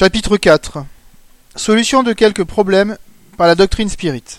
[0.00, 0.86] Chapitre 4
[1.56, 2.96] Solution de quelques problèmes
[3.36, 4.38] par la doctrine spirit.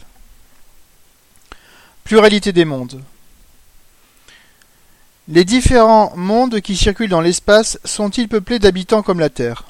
[2.03, 3.03] Pluralité des mondes.
[5.27, 9.65] Les différents mondes qui circulent dans l'espace sont-ils peuplés d'habitants comme la Terre?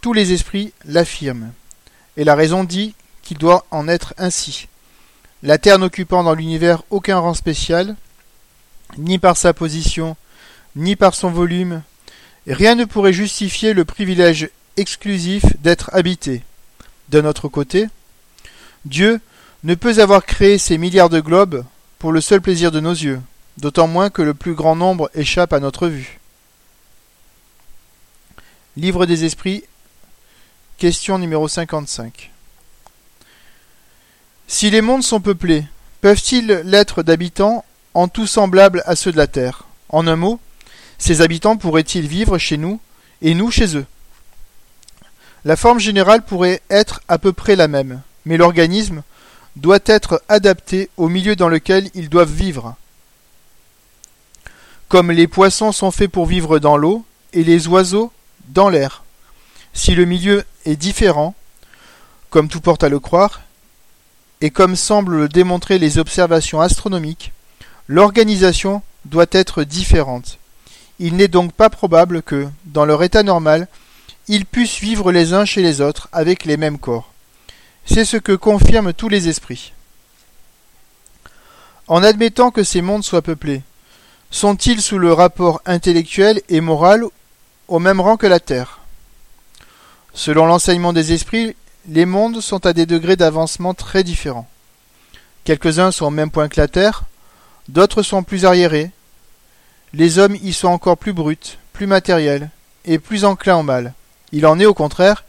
[0.00, 1.52] Tous les esprits l'affirment,
[2.16, 4.66] et la raison dit qu'il doit en être ainsi.
[5.44, 7.94] La Terre n'occupant dans l'univers aucun rang spécial,
[8.98, 10.16] ni par sa position,
[10.74, 11.82] ni par son volume,
[12.48, 16.42] rien ne pourrait justifier le privilège exclusif d'être habité.
[17.08, 17.88] D'un autre côté,
[18.84, 19.20] Dieu
[19.62, 21.64] ne peut avoir créé ces milliards de globes
[21.98, 23.20] pour le seul plaisir de nos yeux,
[23.58, 26.20] d'autant moins que le plus grand nombre échappe à notre vue.
[28.76, 29.64] Livre des Esprits,
[30.78, 32.30] question numéro 55.
[34.46, 35.64] Si les mondes sont peuplés,
[36.00, 39.64] peuvent-ils l'être d'habitants en tout semblables à ceux de la Terre?
[39.88, 40.40] En un mot,
[40.98, 42.80] ces habitants pourraient-ils vivre chez nous
[43.22, 43.86] et nous chez eux?
[45.44, 49.02] La forme générale pourrait être à peu près la même, mais l'organisme
[49.56, 52.76] doit être adapté au milieu dans lequel ils doivent vivre.
[54.88, 58.10] Comme les poissons sont faits pour vivre dans l'eau et les oiseaux
[58.48, 59.04] dans l'air.
[59.74, 61.34] Si le milieu est différent,
[62.30, 63.42] comme tout porte à le croire,
[64.40, 67.32] et comme semblent le démontrer les observations astronomiques,
[67.86, 70.38] l'organisation doit être différente.
[70.98, 73.68] Il n'est donc pas probable que, dans leur état normal,
[74.28, 77.12] ils puissent vivre les uns chez les autres avec les mêmes corps.
[77.86, 79.72] C'est ce que confirment tous les esprits.
[81.86, 83.62] En admettant que ces mondes soient peuplés,
[84.30, 87.04] sont-ils sous le rapport intellectuel et moral
[87.68, 88.80] au même rang que la Terre?
[90.14, 91.54] Selon l'enseignement des esprits,
[91.88, 94.48] les mondes sont à des degrés d'avancement très différents.
[95.44, 97.02] Quelques-uns sont au même point que la Terre,
[97.68, 98.90] d'autres sont plus arriérés.
[99.92, 102.48] Les hommes y sont encore plus bruts, plus matériels
[102.86, 103.92] et plus enclins au mal.
[104.34, 105.24] Il en est au contraire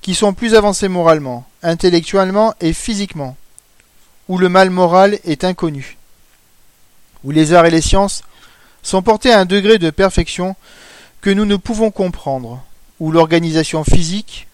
[0.00, 3.36] qui sont plus avancés moralement, intellectuellement et physiquement,
[4.28, 5.98] où le mal moral est inconnu,
[7.22, 8.22] où les arts et les sciences
[8.82, 10.56] sont portés à un degré de perfection
[11.20, 12.64] que nous ne pouvons comprendre,
[12.98, 14.48] où l'organisation physique,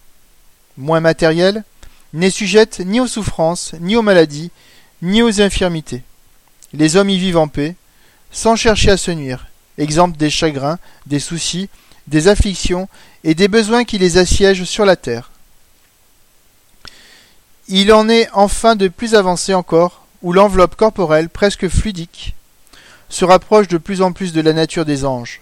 [0.77, 1.63] moins matérielle,
[2.13, 4.51] n'est sujette ni aux souffrances, ni aux maladies,
[5.01, 6.03] ni aux infirmités.
[6.73, 7.77] Les hommes y vivent en paix,
[8.33, 9.47] sans chercher à se nuire,
[9.79, 11.69] exemple des chagrins, des soucis,
[12.07, 12.89] des afflictions
[13.25, 15.31] et des besoins qui les assiègent sur la terre.
[17.69, 22.35] Il en est enfin de plus avancé encore, où l'enveloppe corporelle, presque fluidique,
[23.09, 25.41] se rapproche de plus en plus de la nature des anges.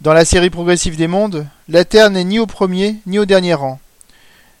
[0.00, 3.54] Dans la série progressive des mondes, la Terre n'est ni au premier ni au dernier
[3.54, 3.80] rang,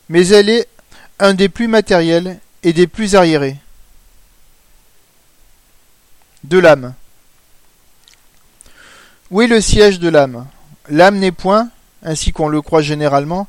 [0.08, 0.68] mais elle est
[1.18, 3.56] un des plus matériels et des plus arriérés.
[6.44, 6.94] De l'âme.
[9.30, 10.46] Où est le siège de l'âme?
[10.88, 11.68] L'âme n'est point,
[12.02, 13.46] ainsi qu'on le croit généralement,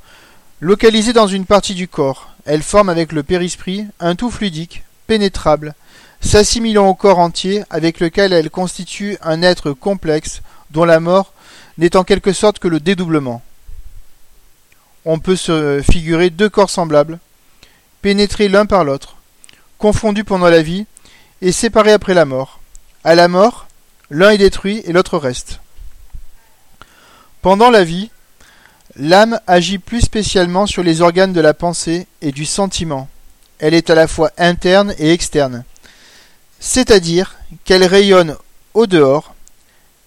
[0.59, 5.73] localisée dans une partie du corps, elle forme avec le périsprit un tout fluidique, pénétrable,
[6.21, 10.41] s'assimilant au corps entier avec lequel elle constitue un être complexe
[10.71, 11.33] dont la mort
[11.79, 13.41] n'est en quelque sorte que le dédoublement.
[15.05, 17.19] On peut se figurer deux corps semblables,
[18.01, 19.17] pénétrés l'un par l'autre,
[19.79, 20.85] confondus pendant la vie
[21.41, 22.59] et séparés après la mort.
[23.03, 23.67] À la mort,
[24.11, 25.59] l'un est détruit et l'autre reste.
[27.43, 28.09] Pendant la vie,
[28.95, 33.09] L'âme agit plus spécialement sur les organes de la pensée et du sentiment.
[33.57, 35.63] Elle est à la fois interne et externe.
[36.59, 38.37] C'est-à-dire qu'elle rayonne
[38.75, 39.33] au dehors,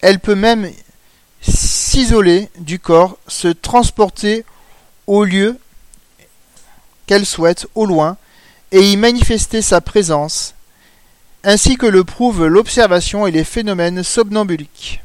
[0.03, 0.71] elle peut même
[1.43, 4.45] s'isoler du corps, se transporter
[5.09, 5.59] au lieu
[7.07, 8.17] qu'elle souhaite, au loin,
[8.71, 10.55] et y manifester sa présence,
[11.43, 15.03] ainsi que le prouvent l'observation et les phénomènes somnambuliques.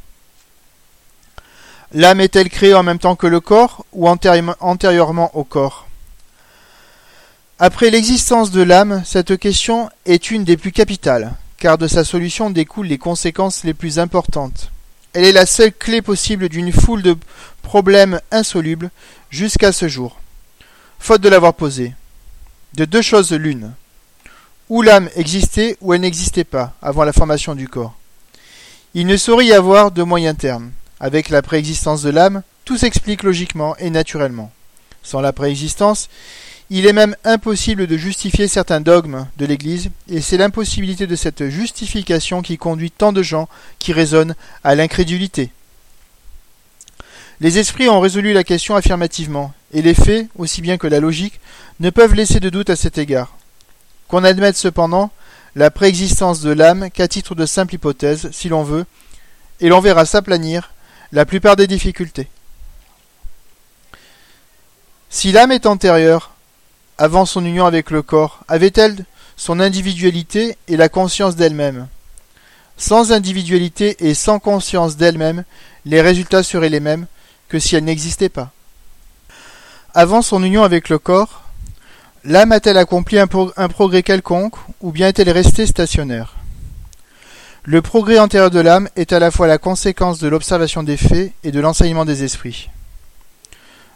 [1.93, 5.87] L'âme est-elle créée en même temps que le corps ou antérieurement au corps?
[7.59, 12.49] Après l'existence de l'âme, cette question est une des plus capitales, car de sa solution
[12.49, 14.71] découlent les conséquences les plus importantes.
[15.13, 17.17] Elle est la seule clé possible d'une foule de
[17.61, 18.89] problèmes insolubles
[19.29, 20.17] jusqu'à ce jour,
[20.97, 21.93] faute de l'avoir posée.
[22.73, 23.73] De deux choses l'une.
[24.69, 27.95] Ou l'âme existait ou elle n'existait pas avant la formation du corps.
[28.93, 30.71] Il ne saurait y avoir de moyen terme.
[31.03, 34.51] Avec la préexistence de l'âme, tout s'explique logiquement et naturellement.
[35.01, 36.09] Sans la préexistence,
[36.69, 41.49] il est même impossible de justifier certains dogmes de l'Église, et c'est l'impossibilité de cette
[41.49, 43.49] justification qui conduit tant de gens
[43.79, 45.49] qui raisonnent à l'incrédulité.
[47.39, 51.39] Les esprits ont résolu la question affirmativement, et les faits, aussi bien que la logique,
[51.79, 53.35] ne peuvent laisser de doute à cet égard.
[54.07, 55.09] Qu'on admette cependant
[55.55, 58.85] la préexistence de l'âme qu'à titre de simple hypothèse, si l'on veut,
[59.61, 60.71] et l'on verra s'aplanir
[61.11, 62.27] la plupart des difficultés.
[65.09, 66.31] Si l'âme est antérieure,
[66.97, 69.05] avant son union avec le corps, avait-elle
[69.35, 71.87] son individualité et la conscience d'elle-même
[72.77, 75.43] Sans individualité et sans conscience d'elle-même,
[75.85, 77.07] les résultats seraient les mêmes
[77.49, 78.51] que si elle n'existait pas.
[79.93, 81.43] Avant son union avec le corps,
[82.23, 86.35] l'âme a-t-elle accompli un, progrès quelconque ou bien est-elle restée stationnaire
[87.63, 91.31] Le progrès antérieur de l'âme est à la fois la conséquence de l'observation des faits
[91.43, 92.69] et de l'enseignement des esprits.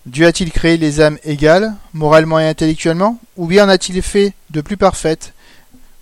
[0.05, 4.61] Dieu a-t-il créé les âmes égales, moralement et intellectuellement, ou bien en a-t-il fait de
[4.61, 5.33] plus parfaites,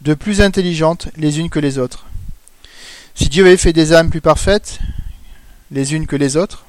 [0.01, 2.05] de plus intelligentes les unes que les autres?
[3.15, 4.79] Si Dieu avait fait des âmes plus parfaites,
[5.71, 6.65] les unes que les autres,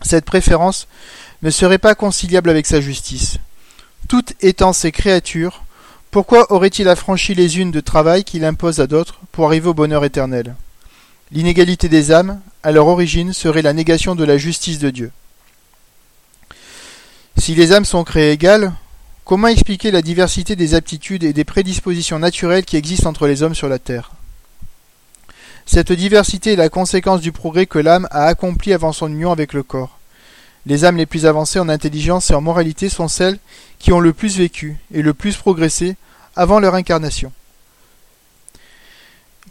[0.00, 0.88] cette préférence
[1.42, 3.36] ne serait pas conciliable avec sa justice.
[4.08, 5.61] Toutes étant ses créatures,
[6.12, 10.04] pourquoi aurait-il affranchi les unes de travail qu'il impose à d'autres pour arriver au bonheur
[10.04, 10.54] éternel?
[11.30, 15.10] L'inégalité des âmes, à leur origine, serait la négation de la justice de Dieu.
[17.38, 18.74] Si les âmes sont créées égales,
[19.24, 23.54] comment expliquer la diversité des aptitudes et des prédispositions naturelles qui existent entre les hommes
[23.54, 24.10] sur la Terre?
[25.64, 29.54] Cette diversité est la conséquence du progrès que l'âme a accompli avant son union avec
[29.54, 29.98] le corps.
[30.66, 33.38] Les âmes les plus avancées en intelligence et en moralité sont celles
[33.78, 35.96] qui ont le plus vécu et le plus progressé
[36.36, 37.32] avant leur incarnation.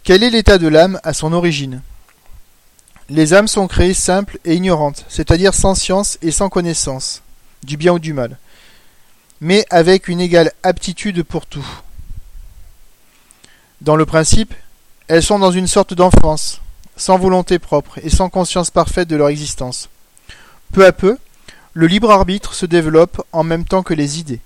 [0.04, 1.82] Quel est l'état de l'âme à son origine?
[3.10, 7.22] Les âmes sont créées simples et ignorantes, c'est-à-dire sans science et sans connaissance
[7.64, 8.38] du bien ou du mal,
[9.42, 11.68] mais avec une égale aptitude pour tout.
[13.82, 14.54] Dans le principe,
[15.08, 16.62] elles sont dans une sorte d'enfance,
[16.96, 19.90] sans volonté propre et sans conscience parfaite de leur existence.
[20.72, 21.18] Peu à peu,
[21.74, 24.40] le libre arbitre se développe en même temps que les idées.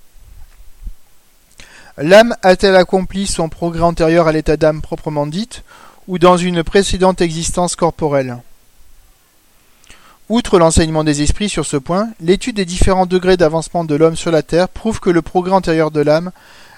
[1.98, 5.64] L'âme a-t-elle accompli son progrès antérieur à l'état d'âme proprement dite,
[6.08, 8.38] ou dans une précédente existence corporelle?
[10.28, 14.32] Outre l'enseignement des esprits sur ce point, l'étude des différents degrés d'avancement de l'homme sur
[14.32, 16.32] la Terre prouve que le progrès antérieur de l'âme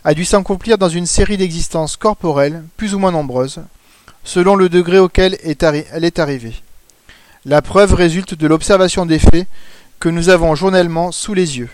[0.04, 3.62] a dû s'accomplir dans une série d'existences corporelles, plus ou moins nombreuses,
[4.26, 6.62] selon le degré auquel elle est arrivée.
[7.48, 9.48] La preuve résulte de l'observation des faits
[10.00, 11.70] que nous avons journellement sous les yeux.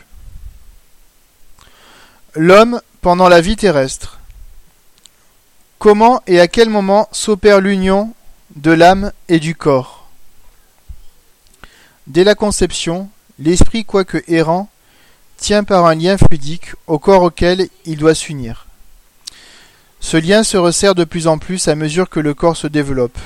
[2.36, 4.20] L'homme pendant la vie terrestre.
[5.80, 8.14] Comment et à quel moment s'opère l'union
[8.56, 10.08] de l'âme et du corps?
[12.06, 13.10] Dès la conception,
[13.40, 14.70] l'esprit, quoique errant,
[15.38, 18.68] tient par un lien fluidique au corps auquel il doit s'unir.
[20.00, 23.18] Ce lien se resserre de plus en plus à mesure que le corps se développe.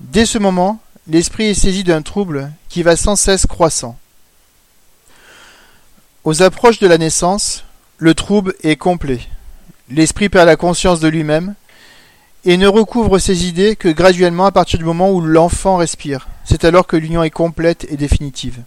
[0.00, 0.78] Dès ce moment,
[1.08, 3.98] l'esprit est saisi d'un trouble qui va sans cesse croissant.
[6.24, 7.64] Aux approches de la naissance,
[7.98, 9.20] le trouble est complet.
[9.88, 11.54] L'esprit perd la conscience de lui-même
[12.44, 16.28] et ne recouvre ses idées que graduellement à partir du moment où l'enfant respire.
[16.44, 18.62] C'est alors que l'union est complète et définitive.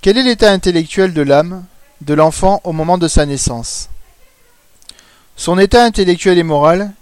[0.00, 1.64] Quel est l'état intellectuel de l'âme,
[2.00, 3.88] de l'enfant au moment de sa naissance?
[5.36, 6.92] Son état intellectuel et moral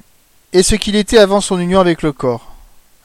[0.52, 2.49] est ce qu'il était avant son union avec le corps,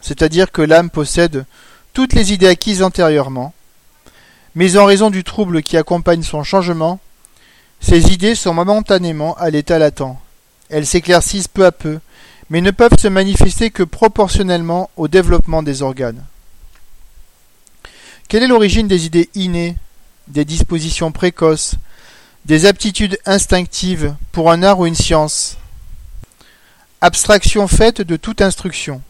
[0.05, 1.45] c'est-à-dire que l'âme possède
[1.93, 3.53] toutes les idées acquises antérieurement,
[4.53, 6.99] mais en raison du trouble qui accompagne son changement,
[7.81, 10.17] ces idées sont momentanément à l'état latent.
[10.69, 11.99] Elles s'éclaircissent peu à peu
[12.49, 16.23] mais ne peuvent se manifester que proportionnellement au développement des organes.
[18.27, 19.75] Quelle est l'origine des idées innées,
[20.27, 21.75] des dispositions précoces,
[22.45, 25.57] des aptitudes instinctives pour un art ou une science?
[27.01, 29.01] Abstraction faite de toute instruction.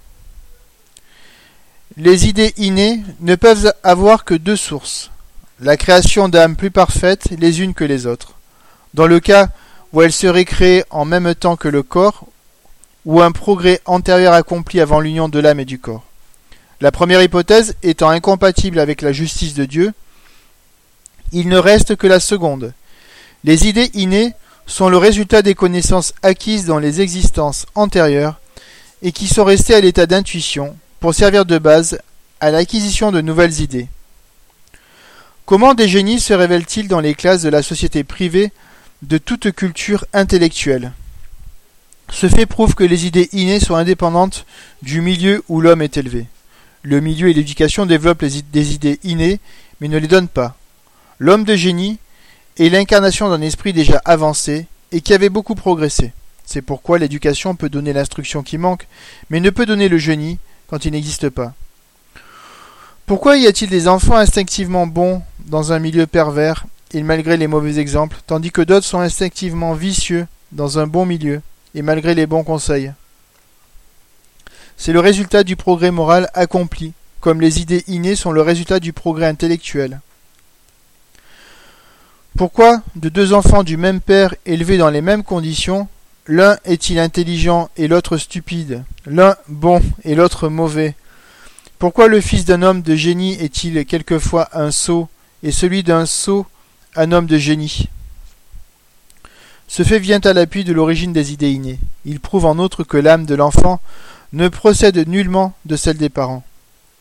[1.97, 5.11] Les idées innées ne peuvent avoir que deux sources,
[5.61, 8.33] la création d'âmes plus parfaites les unes que les autres.
[8.93, 9.47] Dans le cas
[9.93, 12.25] où elles seraient créées en même temps que le corps
[13.05, 16.03] ou un progrès antérieur accompli avant l'union de l'âme et du corps.
[16.81, 19.93] La première hypothèse étant incompatible avec la justice de Dieu,
[21.31, 22.73] il ne reste que la seconde.
[23.45, 24.33] Les idées innées
[24.67, 28.41] sont le résultat des connaissances acquises dans les existences antérieures
[29.01, 30.75] et qui sont restées à l'état d'intuition
[31.05, 31.99] pour servir de base
[32.39, 33.89] à l'acquisition de nouvelles idées.
[35.45, 38.51] Comment des génies se révèlent-ils dans les classes de la société privée
[39.03, 40.93] de toute culture intellectuelle?
[42.09, 44.47] Ce fait prouve que les idées innées sont indépendantes
[44.81, 46.25] du milieu où l'homme est élevé.
[46.81, 49.39] Le milieu et l'éducation développent des idées innées,
[49.81, 50.57] mais ne les donnent pas.
[51.19, 51.99] L'homme de génie
[52.57, 56.13] est l'incarnation d'un esprit déjà avancé et qui avait beaucoup progressé.
[56.47, 58.87] C'est pourquoi l'éducation peut donner l'instruction qui manque,
[59.29, 61.53] mais ne peut donner le génie quand il n'existe pas.
[63.05, 67.77] Pourquoi y a-t-il des enfants instinctivement bons dans un milieu pervers et malgré les mauvais
[67.77, 71.41] exemples, tandis que d'autres sont instinctivement vicieux dans un bon milieu
[71.75, 72.91] et malgré les bons conseils?
[74.77, 78.91] C'est le résultat du progrès moral accompli, comme les idées innées sont le résultat du
[78.91, 79.99] progrès intellectuel.
[82.37, 85.87] Pourquoi de deux enfants du même père élevés dans les mêmes conditions,
[86.27, 90.95] l'un est-il intelligent et l'autre stupide, l'un bon et l'autre mauvais
[91.77, 95.07] Pourquoi le fils d'un homme de génie est-il quelquefois un sot
[95.43, 96.45] et celui d'un sot
[96.95, 97.89] un homme de génie?
[99.67, 101.79] Ce fait vient à l'appui de l'origine des idées innées.
[102.05, 103.79] Il prouve en outre que l'âme de l'enfant
[104.33, 106.43] ne procède nullement de celle des parents.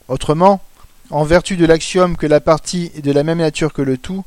[0.09, 0.61] Autrement,
[1.11, 4.25] en vertu de l'axiome que la partie est de la même nature que le tout,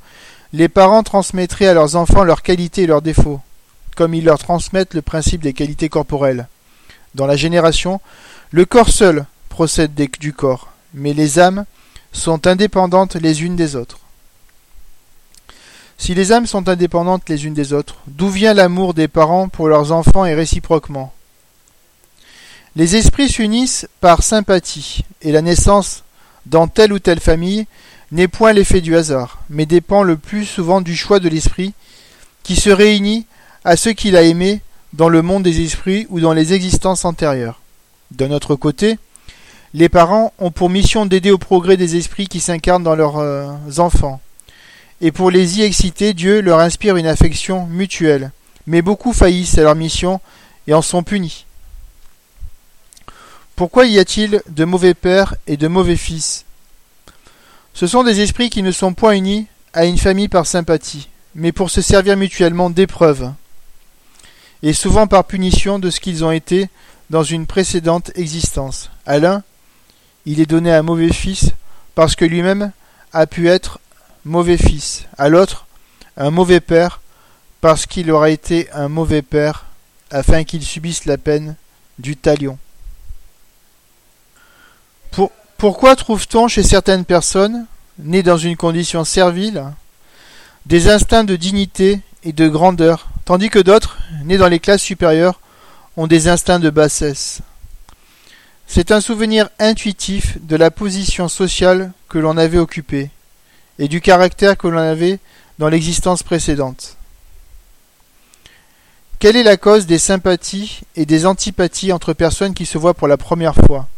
[0.54, 3.42] les parents transmettraient à leurs enfants leurs qualités et leurs défauts,
[3.98, 6.48] comme ils leur transmettent le principe des qualités corporelles.
[7.16, 8.00] Dans la génération,
[8.51, 11.66] le corps seul procède du corps, mais les âmes
[12.12, 14.00] sont indépendantes les unes des autres.
[15.98, 19.68] Si les âmes sont indépendantes les unes des autres, d'où vient l'amour des parents pour
[19.68, 21.12] leurs enfants et réciproquement?
[22.75, 26.04] Les esprits s'unissent par sympathie, et la naissance
[26.46, 27.66] dans telle ou telle famille
[28.12, 31.74] n'est point l'effet du hasard, mais dépend le plus souvent du choix de l'esprit,
[32.44, 33.25] qui se réunit
[33.68, 34.62] à ceux qu'il a aimés
[34.94, 37.60] dans le monde des esprits ou dans les existences antérieures.
[38.12, 38.98] D'un autre côté,
[39.74, 43.52] les parents ont pour mission d'aider au progrès des esprits qui s'incarnent dans leurs euh,
[43.80, 44.22] enfants.
[45.02, 48.32] Et pour les y exciter, Dieu leur inspire une affection mutuelle.
[48.68, 50.22] Mais beaucoup faillissent à leur mission
[50.66, 51.46] et en sont punis.
[53.58, 56.46] Pourquoi y a-t-il de mauvais pères et de mauvais fils?
[57.74, 61.52] Ce sont des esprits qui ne sont point unis à une famille par sympathie, mais
[61.52, 63.34] pour se servir mutuellement d'épreuves,
[64.64, 66.70] et souvent par punition de ce qu'ils ont été
[67.10, 68.90] dans une précédente existence.
[69.06, 69.44] À l'un,
[70.26, 71.52] il est donné un mauvais fils
[71.96, 72.72] parce que lui-même
[73.14, 73.80] a pu être
[74.26, 75.66] mauvais fils, à l'autre,
[76.18, 77.02] un mauvais père
[77.62, 79.66] parce qu'il aura été un mauvais père
[80.12, 81.56] afin qu'il subisse la peine
[82.00, 82.58] du talion.
[85.58, 87.66] Pourquoi trouve-t-on chez certaines personnes,
[87.98, 89.64] nées dans une condition servile,
[90.68, 95.42] des instincts de dignité et de grandeur, tandis que d'autres, nés dans les classes supérieures,
[95.98, 97.42] ont des instincts de bassesse
[98.68, 103.10] C'est un souvenir intuitif de la position sociale que l'on avait occupée
[103.80, 105.20] et du caractère que l'on avait
[105.60, 106.96] dans l'existence précédente.
[109.20, 113.10] Quelle est la cause des sympathies et des antipathies entre personnes qui se voient pour
[113.10, 113.90] la première fois?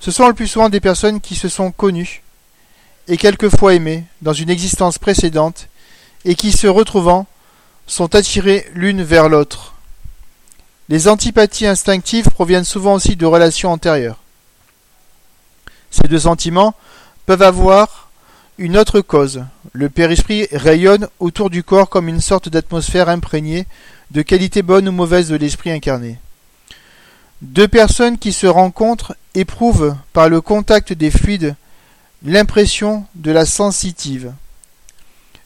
[0.00, 2.22] Ce sont le plus souvent des personnes qui se sont connues
[3.06, 5.68] et quelquefois aimées dans une existence précédente
[6.26, 7.26] et qui, se retrouvant,
[7.88, 9.74] sont attirées l'une vers l'autre.
[10.88, 14.18] Les antipathies instinctives proviennent souvent aussi de relations antérieures.
[15.90, 16.74] Ces deux sentiments
[17.26, 18.10] peuvent avoir
[18.58, 19.44] une autre cause.
[19.72, 23.66] Le périsprit rayonne autour du corps comme une sorte d'atmosphère imprégnée
[24.10, 26.18] de qualités bonnes ou mauvaises de l'esprit incarné.
[27.42, 31.54] Deux personnes qui se rencontrent éprouvent par le contact des fluides
[32.24, 34.32] l'impression de la sensitive.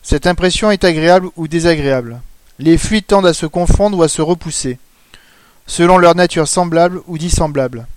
[0.03, 2.21] Cette impression est agréable ou désagréable.
[2.63, 4.79] Les fluides tendent à se confondre ou à se repousser,
[5.67, 7.89] selon leur nature semblable ou dissemblable.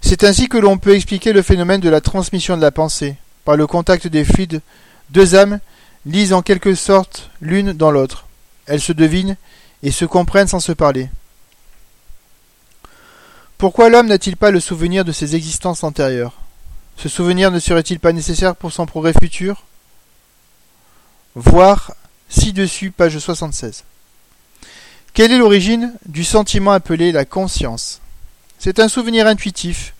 [0.00, 3.16] C'est ainsi que l'on peut expliquer le phénomène de la transmission de la pensée.
[3.44, 4.60] Par le contact des fluides,
[5.10, 5.58] deux âmes
[6.06, 8.26] lisent en quelque sorte l'une dans l'autre.
[8.66, 9.36] Elles se devinent
[9.82, 11.10] et se comprennent sans se parler.
[13.58, 16.34] Pourquoi l'homme n'a-t-il pas le souvenir de ses existences antérieures?
[16.96, 19.64] Ce souvenir ne serait-il pas nécessaire pour son progrès futur?
[21.34, 21.90] Voir
[22.30, 23.84] ci-dessus, page 76.
[25.12, 28.00] Quelle est l'origine du sentiment appelé la conscience?
[28.58, 29.94] C'est un souvenir intuitif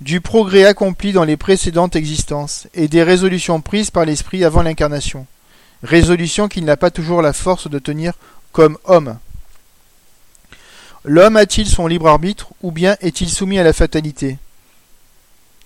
[0.00, 5.26] du progrès accompli dans les précédentes existences et des résolutions prises par l'esprit avant l'incarnation,
[5.82, 8.14] résolutions qu'il n'a pas toujours la force de tenir
[8.52, 9.18] comme homme.
[11.04, 14.38] L'homme a-t-il son libre arbitre ou bien est-il soumis à la fatalité?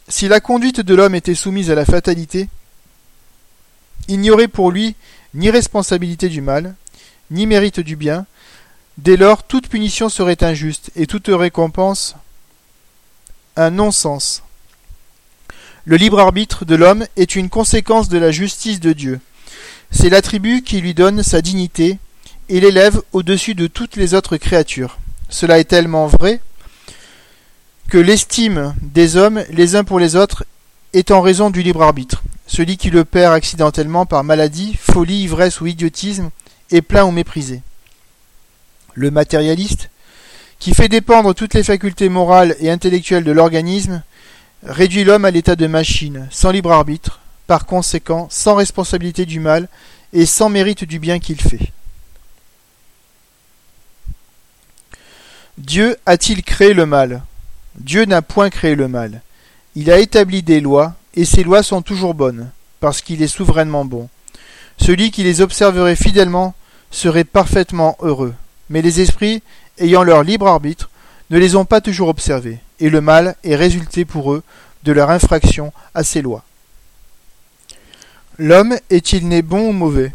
[0.08, 2.48] Si la conduite de l'homme était soumise à la fatalité,
[4.08, 4.94] il n'y aurait pour lui
[5.34, 6.74] ni responsabilité du mal,
[7.30, 8.26] ni mérite du bien,
[8.98, 12.16] dès lors toute punition serait injuste et toute récompense
[13.56, 14.42] un non-sens.
[15.84, 19.20] Le libre arbitre de l'homme est une conséquence de la justice de Dieu.
[19.90, 21.98] C'est l'attribut qui lui donne sa dignité
[22.48, 24.98] et l'élève au-dessus de toutes les autres créatures.
[25.28, 26.40] Cela est tellement vrai
[27.88, 30.44] que l'estime des hommes les uns pour les autres
[30.92, 32.22] est en raison du libre arbitre.
[32.46, 36.30] Celui qui le perd accidentellement par maladie, folie, ivresse ou idiotisme
[36.70, 37.62] est plein ou méprisé.
[38.94, 39.90] Le matérialiste,
[40.58, 44.02] qui fait dépendre toutes les facultés morales et intellectuelles de l'organisme,
[44.62, 49.68] réduit l'homme à l'état de machine, sans libre arbitre, par conséquent sans responsabilité du mal
[50.12, 51.72] et sans mérite du bien qu'il fait.
[55.58, 57.22] Dieu a-t-il créé le mal?
[57.76, 59.22] Dieu n'a point créé le mal.
[59.74, 63.84] Il a établi des lois, et ces lois sont toujours bonnes, parce qu'il est souverainement
[63.84, 64.08] bon.
[64.78, 66.54] Celui qui les observerait fidèlement
[66.90, 68.34] serait parfaitement heureux.
[68.68, 69.42] Mais les esprits,
[69.78, 70.90] ayant leur libre arbitre,
[71.30, 74.42] ne les ont pas toujours observés, et le mal est résulté pour eux
[74.84, 76.44] de leur infraction à ces lois.
[78.38, 80.12] L'homme est-il né bon ou mauvais?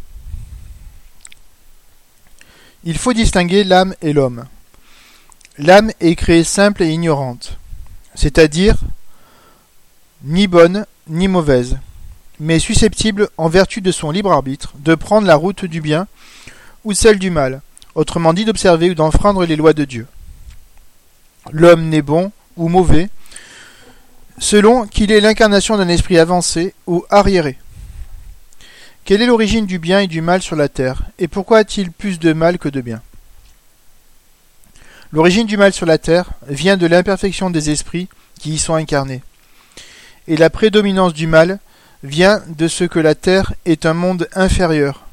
[2.84, 4.46] Il faut distinguer l'âme et l'homme.
[5.58, 7.58] L'âme est créée simple et ignorante,
[8.16, 8.78] c'est-à-dire
[10.24, 11.78] ni bonne ni mauvaise,
[12.40, 16.08] mais susceptible, en vertu de son libre arbitre, de prendre la route du bien
[16.84, 17.62] ou celle du mal,
[17.94, 20.08] autrement dit d'observer ou d'enfreindre les lois de Dieu.
[21.52, 23.10] L'homme n'est bon ou mauvais,
[24.40, 27.58] selon qu'il est l'incarnation d'un esprit avancé ou arriéré.
[29.06, 32.20] Quelle est l'origine du bien et du mal sur la terre, et pourquoi a-t-il plus
[32.20, 33.02] de mal que de bien?
[35.12, 38.08] L'origine du mal sur la terre vient de l'imperfection des esprits
[38.40, 39.22] qui y sont incarnés.
[40.28, 41.60] Et la prédominance du mal
[42.04, 45.06] vient de ce que la terre est un monde inférieur.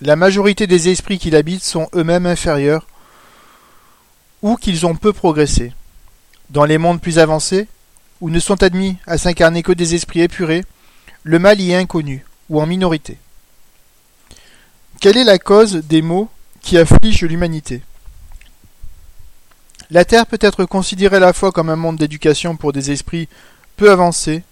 [0.00, 2.86] La majorité des esprits qui l'habitent sont eux-mêmes inférieurs
[4.42, 5.72] ou qu'ils ont peu progressé.
[6.50, 7.66] Dans les mondes plus avancés,
[8.20, 10.64] où ne sont admis à s'incarner que des esprits épurés,
[11.22, 13.18] le mal y est inconnu, ou en minorité.
[15.00, 17.82] Quelle est la cause des maux qui affligent l'humanité?
[19.90, 23.28] La Terre peut être considérée à la fois comme un monde d'éducation pour des esprits
[23.76, 24.42] peu avancés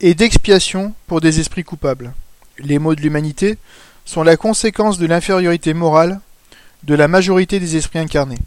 [0.00, 2.12] et d'expiation pour des esprits coupables.
[2.58, 3.58] Les maux de l'humanité
[4.04, 6.20] sont la conséquence de l'infériorité morale
[6.82, 8.38] de la majorité des esprits incarnés.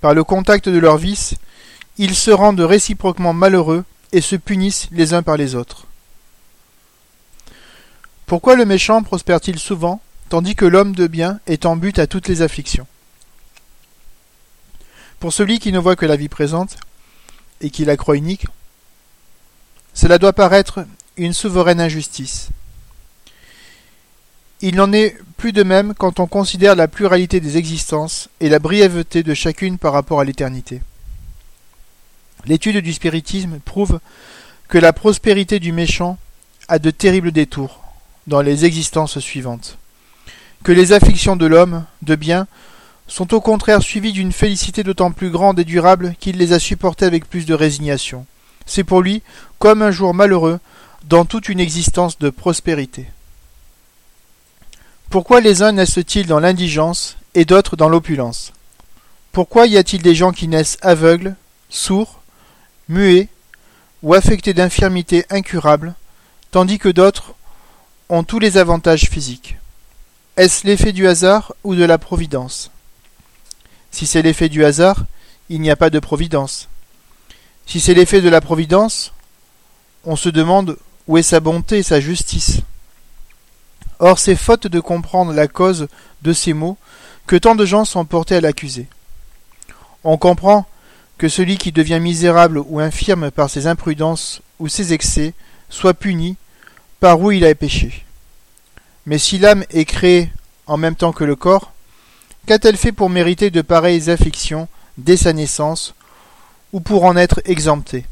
[0.00, 1.34] Par le contact de leurs vices,
[1.96, 5.86] ils se rendent réciproquement malheureux et se punissent les uns par les autres.
[8.26, 12.28] Pourquoi le méchant prospère-t-il souvent, tandis que l'homme de bien est en but à toutes
[12.28, 12.86] les afflictions?
[15.20, 16.76] Pour celui qui ne voit que la vie présente,
[17.60, 18.46] et qui la croit unique,
[19.94, 20.84] cela doit paraître
[21.16, 22.48] une souveraine injustice.
[24.60, 28.58] Il n'en est plus de même quand on considère la pluralité des existences et la
[28.58, 30.82] brièveté de chacune par rapport à l'éternité.
[32.46, 34.00] L'étude du spiritisme prouve
[34.68, 36.18] que la prospérité du méchant
[36.68, 37.80] a de terribles détours
[38.26, 39.78] dans les existences suivantes,
[40.62, 42.46] que les afflictions de l'homme, de bien,
[43.06, 47.04] sont au contraire suivies d'une félicité d'autant plus grande et durable qu'il les a supportées
[47.04, 48.26] avec plus de résignation.
[48.66, 49.22] C'est pour lui
[49.58, 50.60] comme un jour malheureux
[51.04, 53.06] dans toute une existence de prospérité.
[55.10, 58.52] Pourquoi les uns naissent-ils dans l'indigence et d'autres dans l'opulence?
[59.32, 61.36] Pourquoi y a-t-il des gens qui naissent aveugles,
[61.68, 62.20] sourds,
[62.88, 63.28] muets
[64.02, 65.94] ou affectés d'infirmités incurables,
[66.50, 67.34] tandis que d'autres
[68.08, 69.56] ont tous les avantages physiques?
[70.36, 72.70] Est-ce l'effet du hasard ou de la providence?
[73.90, 75.04] Si c'est l'effet du hasard,
[75.48, 76.68] il n'y a pas de providence.
[77.66, 79.12] Si c'est l'effet de la providence,
[80.04, 82.60] on se demande où est sa bonté et sa justice.
[83.98, 85.88] Or c'est faute de comprendre la cause
[86.22, 86.76] de ces maux
[87.26, 88.86] que tant de gens sont portés à l'accuser.
[90.02, 90.66] On comprend
[91.16, 95.32] que celui qui devient misérable ou infirme par ses imprudences ou ses excès
[95.68, 96.36] soit puni
[97.00, 98.04] par où il a péché.
[99.06, 100.30] Mais si l'âme est créée
[100.66, 101.72] en même temps que le corps,
[102.46, 105.94] qu'a-t-elle fait pour mériter de pareilles afflictions dès sa naissance,
[106.74, 108.04] ou pour en être exemptée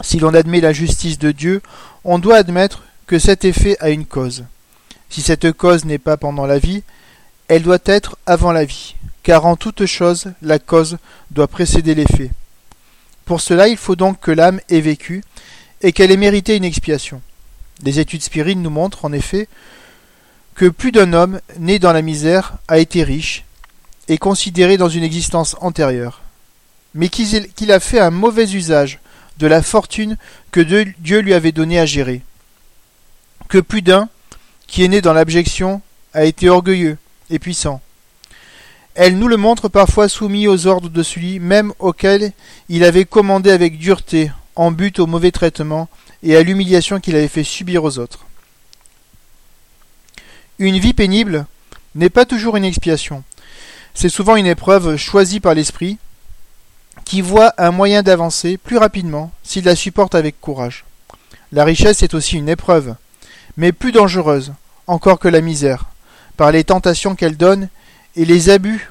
[0.00, 1.60] Si l'on admet la justice de Dieu,
[2.04, 4.44] on doit admettre que cet effet a une cause.
[5.10, 6.82] Si cette cause n'est pas pendant la vie,
[7.48, 10.98] elle doit être avant la vie car en toute chose la cause
[11.30, 12.30] doit précéder l'effet.
[13.24, 15.22] Pour cela, il faut donc que l'âme ait vécu
[15.80, 17.20] et qu'elle ait mérité une expiation.
[17.82, 19.48] Les études spirites nous montrent en effet
[20.54, 23.44] que plus d'un homme né dans la misère a été riche
[24.08, 26.21] et considéré dans une existence antérieure,
[26.94, 29.00] mais qu'il a fait un mauvais usage
[29.38, 30.16] de la fortune
[30.50, 32.22] que Dieu lui avait donnée à gérer.
[33.48, 34.08] Que plus d'un,
[34.66, 35.82] qui est né dans l'abjection,
[36.14, 36.98] a été orgueilleux
[37.30, 37.80] et puissant,
[38.94, 42.32] elle nous le montre parfois soumis aux ordres de celui même auquel
[42.68, 45.88] il avait commandé avec dureté, en but au mauvais traitement
[46.22, 48.26] et à l'humiliation qu'il avait fait subir aux autres.
[50.58, 51.46] Une vie pénible
[51.94, 53.24] n'est pas toujours une expiation.
[53.94, 55.98] C'est souvent une épreuve choisie par l'esprit,
[57.04, 60.84] qui voit un moyen d'avancer plus rapidement s'il la supporte avec courage.
[61.52, 62.94] La richesse est aussi une épreuve,
[63.56, 64.52] mais plus dangereuse
[64.86, 65.86] encore que la misère,
[66.36, 67.68] par les tentations qu'elle donne
[68.16, 68.90] et les abus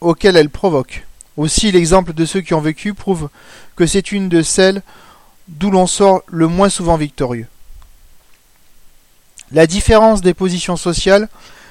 [0.00, 1.06] auxquels elle provoque.
[1.36, 3.28] Aussi l'exemple de ceux qui ont vécu prouve
[3.76, 4.82] que c'est une de celles
[5.48, 7.46] d'où l'on sort le moins souvent victorieux.
[9.50, 11.28] La différence des positions sociales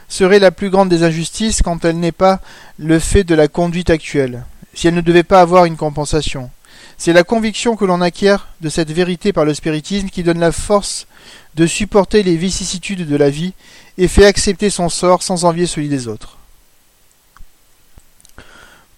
[0.07, 2.39] serait la plus grande des injustices quand elle n'est pas
[2.77, 6.49] le fait de la conduite actuelle, si elle ne devait pas avoir une compensation.
[6.97, 10.51] C'est la conviction que l'on acquiert de cette vérité par le spiritisme qui donne la
[10.51, 11.07] force
[11.55, 13.53] de supporter les vicissitudes de la vie
[13.97, 16.37] et fait accepter son sort sans envier celui des autres.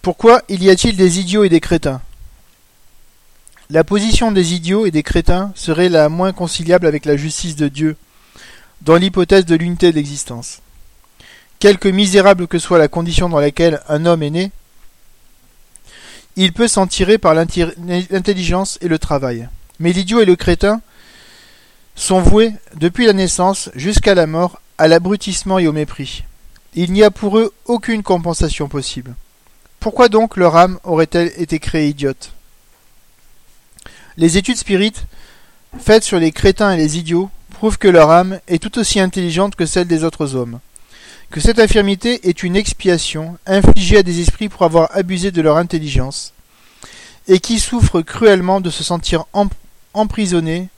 [0.02, 2.02] Pourquoi y a-t-il des idiots et des crétins?
[3.70, 7.68] La position des idiots et des crétins serait la moins conciliable avec la justice de
[7.68, 7.96] Dieu,
[8.82, 10.60] dans l'hypothèse de l'unité d'existence.
[11.58, 14.50] Quelque misérable que soit la condition dans laquelle un homme est né,
[16.36, 19.48] il peut s'en tirer par l'intelligence et le travail.
[19.78, 20.80] Mais l'idiot et le crétin
[21.94, 26.24] sont voués, depuis la naissance jusqu'à la mort, à l'abrutissement et au mépris.
[26.74, 29.14] Il n'y a pour eux aucune compensation possible.
[29.78, 32.32] Pourquoi donc leur âme aurait-elle été créée idiote?
[34.16, 35.04] Les études spirites,
[35.78, 39.54] faites sur les crétins et les idiots, prouvent que leur âme est tout aussi intelligente
[39.54, 40.58] que celle des autres hommes,
[41.34, 45.56] que cette infirmité est une expiation infligée à des esprits pour avoir abusé de leur
[45.56, 46.32] intelligence,
[47.26, 49.24] et qui souffrent cruellement de se sentir
[49.94, 50.68] emprisonnés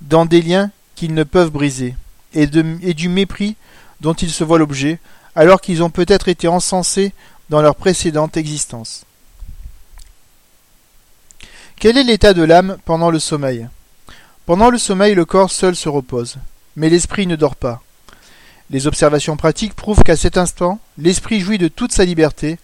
[0.00, 1.96] dans des liens qu'ils ne peuvent briser,
[2.32, 3.56] et, du mépris
[4.00, 5.00] dont ils se voient l'objet,
[5.34, 7.12] alors qu'ils ont peut-être été encensés
[7.50, 9.04] dans leur précédente existence.
[11.78, 13.68] Quel est l'état de l'âme pendant le sommeil?
[14.46, 16.38] Pendant le sommeil, le corps seul se repose,
[16.74, 17.82] mais l'esprit ne dort pas.
[18.70, 22.58] Les observations pratiques prouvent qu'à cet instant, l'esprit jouit de toute sa liberté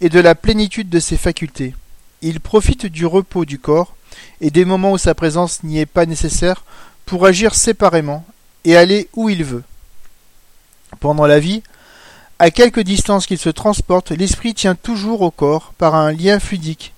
[0.00, 1.74] et de la plénitude de ses facultés.
[2.20, 3.94] Il profite du repos du corps
[4.40, 6.64] et des moments où sa présence n'y est pas nécessaire
[7.06, 8.24] pour agir séparément
[8.64, 9.64] et aller où il veut.
[11.00, 11.62] Pendant la vie,
[12.38, 16.92] à quelque distance qu'il se transporte, l'esprit tient toujours au corps par un lien fluidique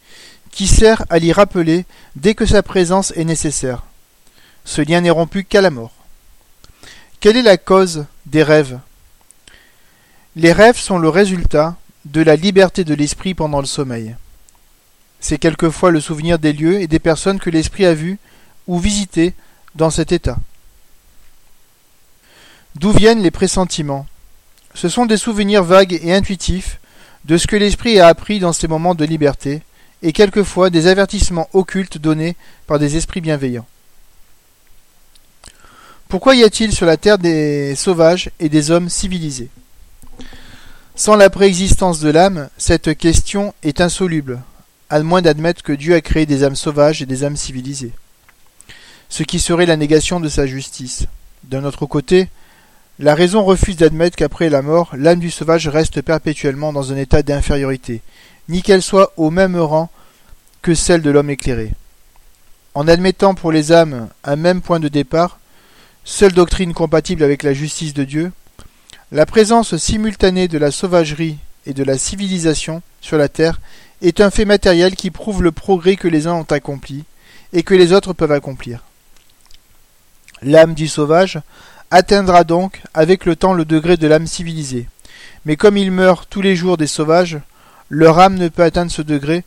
[0.50, 1.84] qui sert à l'y rappeler
[2.16, 3.84] dès que sa présence est nécessaire.
[4.64, 5.92] Ce lien n'est rompu qu'à la mort.
[7.20, 8.78] Quelle est la cause des rêves?
[10.36, 14.16] Les rêves sont le résultat de la liberté de l'esprit pendant le sommeil.
[15.20, 18.18] C'est quelquefois le souvenir des lieux et des personnes que l'esprit a vues
[18.66, 19.34] ou visitées
[19.74, 20.38] dans cet état.
[22.76, 24.06] D'où viennent les pressentiments?
[24.72, 26.80] Ce sont des souvenirs vagues et intuitifs
[27.26, 29.60] de ce que l'esprit a appris dans ces moments de liberté,
[30.02, 32.34] et quelquefois des avertissements occultes donnés
[32.66, 33.66] par des esprits bienveillants.
[36.10, 39.48] Pourquoi y a-t-il sur la terre des sauvages et des hommes civilisés?
[40.96, 44.42] Sans la préexistence de l'âme, cette question est insoluble,
[44.90, 47.92] à moins d'admettre que Dieu a créé des âmes sauvages et des âmes civilisées,
[49.08, 51.06] ce qui serait la négation de sa justice.
[51.44, 52.28] D'un autre côté,
[52.98, 57.22] la raison refuse d'admettre qu'après la mort, l'âme du sauvage reste perpétuellement dans un état
[57.22, 58.02] d'infériorité,
[58.48, 59.88] ni qu'elle soit au même rang
[60.60, 61.70] que celle de l'homme éclairé.
[62.74, 65.36] En admettant pour les âmes un même point de départ,
[66.04, 68.32] seule doctrine compatible avec la justice de Dieu,
[69.12, 73.60] la présence simultanée de la sauvagerie et de la civilisation sur la terre
[74.02, 77.04] est un fait matériel qui prouve le progrès que les uns ont accompli
[77.52, 78.84] et que les autres peuvent accomplir.
[80.42, 81.40] L'âme du sauvage
[81.90, 84.88] atteindra donc avec le temps le degré de l'âme civilisée.
[85.44, 87.38] Mais comme ils meurent tous les jours des sauvages,
[87.88, 89.44] leur âme ne peut atteindre ce degré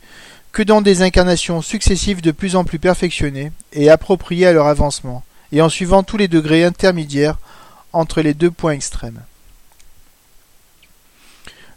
[0.52, 5.24] que dans des incarnations successives de plus en plus perfectionnées et appropriées à leur avancement,
[5.54, 7.38] et en suivant tous les degrés intermédiaires
[7.92, 9.20] entre les deux points extrêmes.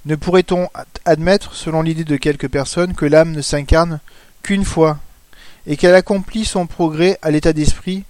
[0.07, 0.67] Ne pourrait-on
[1.05, 3.99] admettre, selon l'idée de quelques personnes, que l'âme ne s'incarne
[4.41, 4.97] qu'une fois,
[5.67, 8.03] et qu'elle accomplit son progrès à l'état d'esprit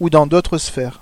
[0.00, 1.00] ou dans d'autres sphères?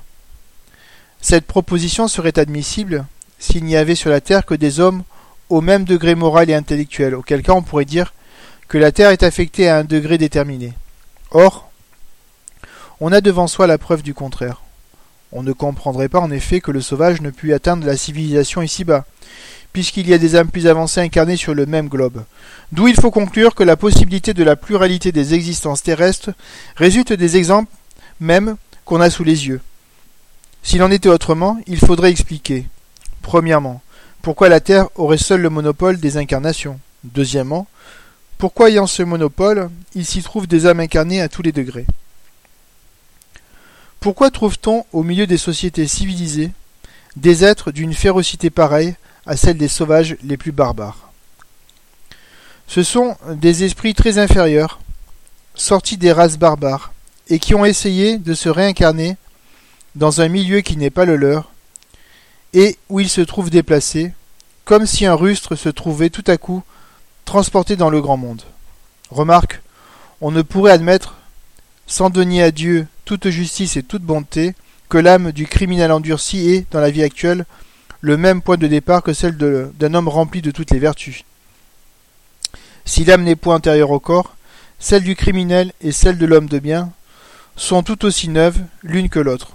[1.22, 3.06] Cette proposition serait admissible
[3.38, 5.04] s'il n'y avait sur la Terre que des hommes
[5.48, 8.12] au même degré moral et intellectuel, auquel cas on pourrait dire
[8.68, 10.74] que la Terre est affectée à un degré déterminé.
[11.30, 11.71] Or,
[13.04, 14.62] on a devant soi la preuve du contraire.
[15.32, 19.04] On ne comprendrait pas en effet que le sauvage ne pût atteindre la civilisation ici-bas,
[19.72, 22.22] puisqu'il y a des âmes plus avancées incarnées sur le même globe.
[22.70, 26.30] D'où il faut conclure que la possibilité de la pluralité des existences terrestres
[26.76, 27.72] résulte des exemples
[28.20, 29.60] mêmes qu'on a sous les yeux.
[30.62, 32.66] S'il en était autrement, il faudrait expliquer.
[33.20, 33.82] Premièrement,
[34.22, 36.78] pourquoi la Terre aurait seule le monopole des incarnations.
[37.02, 37.66] Deuxièmement,
[38.38, 41.86] pourquoi ayant ce monopole, il s'y trouve des âmes incarnées à tous les degrés.
[44.02, 46.50] Pourquoi trouve-t-on au milieu des sociétés civilisées
[47.14, 51.12] des êtres d'une férocité pareille à celle des sauvages les plus barbares?
[52.66, 54.80] Ce sont des esprits très inférieurs,
[55.54, 56.92] sortis des races barbares,
[57.28, 59.16] et qui ont essayé de se réincarner
[59.94, 61.52] dans un milieu qui n'est pas le leur,
[62.54, 64.12] et où ils se trouvent déplacés,
[64.64, 66.64] comme si un rustre se trouvait tout à coup
[67.24, 68.42] transporté dans le grand monde.
[69.10, 69.62] Remarque,
[70.20, 71.14] on ne pourrait admettre,
[71.86, 74.54] sans donner à Dieu toute justice et toute bonté,
[74.88, 77.44] que l'âme du criminel endurci est, dans la vie actuelle,
[78.00, 81.24] le même point de départ que celle d'un homme rempli de toutes les vertus.
[82.86, 84.34] Si l'âme n'est point antérieure au corps,
[84.78, 86.90] celle du criminel et celle de l'homme de bien
[87.54, 89.50] sont tout aussi neuves l'une que l'autre.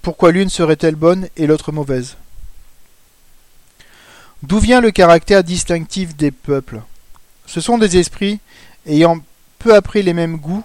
[0.00, 2.16] Pourquoi l'une serait-elle bonne et l'autre mauvaise?
[4.42, 6.80] D'où vient le caractère distinctif des peuples?
[7.44, 8.40] Ce sont des esprits
[8.86, 9.18] ayant
[9.58, 10.64] peu après les mêmes goûts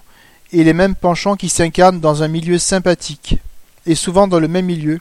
[0.54, 3.38] et les mêmes penchants qui s'incarnent dans un milieu sympathique,
[3.86, 5.00] et souvent dans le même milieu,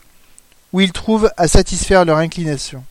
[0.73, 2.83] où ils trouvent à satisfaire leur inclination.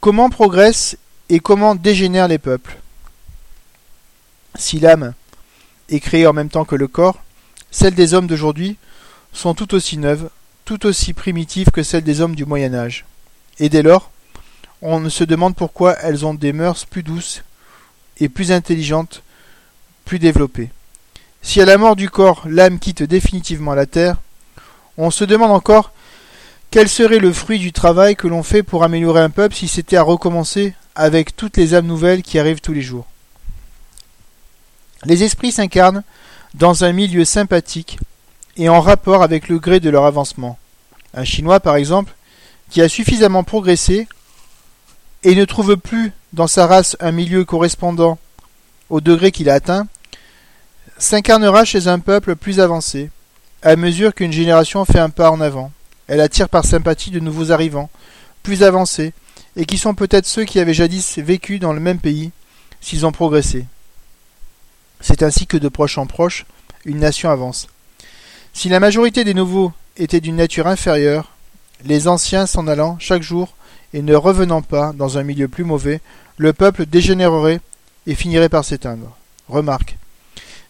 [0.00, 0.96] Comment progressent
[1.28, 2.78] et comment dégénèrent les peuples?
[4.56, 5.14] Si l'âme
[5.88, 7.22] est créée en même temps que le corps,
[7.70, 8.76] celles des hommes d'aujourd'hui
[9.32, 10.28] sont tout aussi neuves,
[10.64, 13.04] tout aussi primitives que celles des hommes du Moyen Âge.
[13.58, 14.10] Et dès lors,
[14.82, 17.42] on se demande pourquoi elles ont des mœurs plus douces
[18.18, 19.22] et plus intelligentes,
[21.42, 24.16] Si à la mort du corps l'âme quitte définitivement la terre,
[24.98, 25.92] on se demande encore
[26.70, 29.96] quel serait le fruit du travail que l'on fait pour améliorer un peuple si c'était
[29.96, 33.06] à recommencer avec toutes les âmes nouvelles qui arrivent tous les jours
[35.04, 36.02] Les esprits s'incarnent
[36.54, 37.98] dans un milieu sympathique
[38.56, 40.58] et en rapport avec le gré de leur avancement.
[41.14, 42.14] Un Chinois, par exemple,
[42.70, 44.06] qui a suffisamment progressé
[45.24, 48.18] et ne trouve plus dans sa race un milieu correspondant
[48.90, 49.86] au degré qu'il a atteint,
[51.02, 53.10] s'incarnera chez un peuple plus avancé,
[53.62, 55.72] à mesure qu'une génération fait un pas en avant.
[56.06, 57.90] Elle attire par sympathie de nouveaux arrivants,
[58.42, 59.12] plus avancés,
[59.56, 62.30] et qui sont peut-être ceux qui avaient jadis vécu dans le même pays,
[62.80, 63.66] s'ils ont progressé.
[65.00, 66.46] C'est ainsi que de proche en proche,
[66.84, 67.66] une nation avance.
[68.52, 71.32] Si la majorité des nouveaux étaient d'une nature inférieure,
[71.84, 73.54] les anciens s'en allant chaque jour
[73.92, 76.00] et ne revenant pas dans un milieu plus mauvais,
[76.36, 77.60] le peuple dégénérerait
[78.06, 79.16] et finirait par s'éteindre.
[79.48, 79.96] Remarque.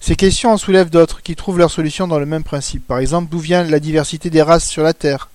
[0.02, 2.84] Ces questions en soulèvent d'autres qui trouvent leur solution dans le même principe.
[2.84, 5.30] Par exemple, d'où vient la diversité des races sur la Terre?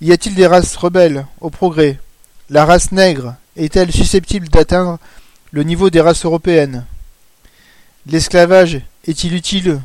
[0.00, 2.00] Y a-t-il des races rebelles au progrès?
[2.48, 4.98] La race nègre est-elle susceptible d'atteindre
[5.52, 6.84] le niveau des races européennes?
[8.06, 9.80] L'esclavage est-il utile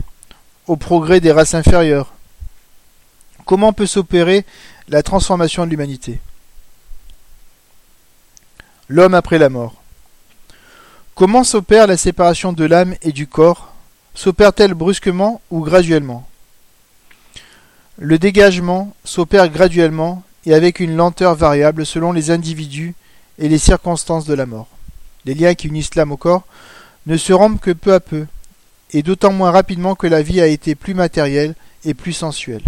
[0.66, 2.12] au progrès des races inférieures?
[3.46, 4.46] Comment peut s'opérer
[4.90, 6.20] la transformation de l'humanité?
[8.90, 9.76] L'homme après la mort.
[11.14, 13.75] Comment s'opère la séparation de l'âme et du corps?
[14.16, 16.28] S'opère-t-elle brusquement ou graduellement?
[17.98, 22.96] Le dégagement s'opère graduellement et avec une lenteur variable selon les individus
[23.40, 24.68] et les circonstances de la mort.
[25.26, 26.44] Les liens qui unissent l'âme au corps
[27.08, 28.26] ne se rompent que peu à peu,
[28.92, 32.64] et d'autant moins rapidement que la vie a été plus matérielle et plus sensuelle.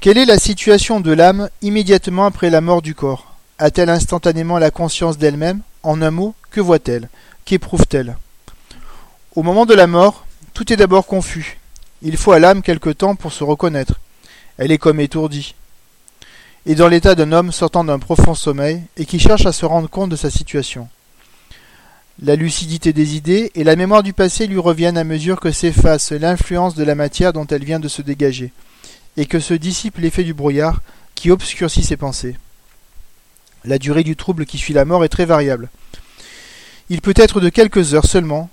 [0.00, 3.34] Quelle est la situation de l'âme immédiatement après la mort du corps?
[3.58, 5.60] A-t-elle instantanément la conscience d'elle-même?
[5.84, 7.08] En un mot, que voit-elle?
[7.44, 8.16] Qu'éprouve-t-elle?
[9.34, 11.58] Au moment de la mort, tout est d'abord confus,
[12.02, 13.98] il faut à l'âme quelque temps pour se reconnaître.
[14.58, 15.54] Elle est comme étourdie.
[16.66, 19.88] Et dans l'état d'un homme sortant d'un profond sommeil et qui cherche à se rendre
[19.88, 20.88] compte de sa situation.
[22.22, 26.12] La lucidité des idées et la mémoire du passé lui reviennent à mesure que s'efface
[26.12, 28.52] l'influence de la matière dont elle vient de se dégager,
[29.16, 30.82] et que se dissipe l'effet du brouillard
[31.14, 32.36] qui obscurcit ses pensées.
[33.64, 35.70] La durée du trouble qui suit la mort est très variable.
[36.90, 38.50] Il peut être de quelques heures seulement,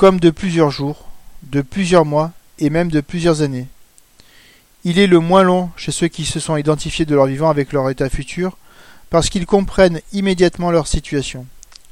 [0.00, 1.10] comme de plusieurs jours,
[1.42, 3.66] de plusieurs mois et même de plusieurs années.
[4.82, 7.70] Il est le moins long chez ceux qui se sont identifiés de leur vivant avec
[7.74, 8.56] leur état futur,
[9.10, 11.44] parce qu'ils comprennent immédiatement leur situation.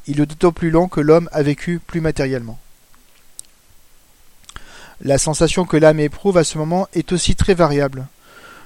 [0.06, 2.58] Il est d'autant plus long que l'homme a vécu plus matériellement.
[5.02, 8.06] La sensation que l'âme éprouve à ce moment est aussi très variable.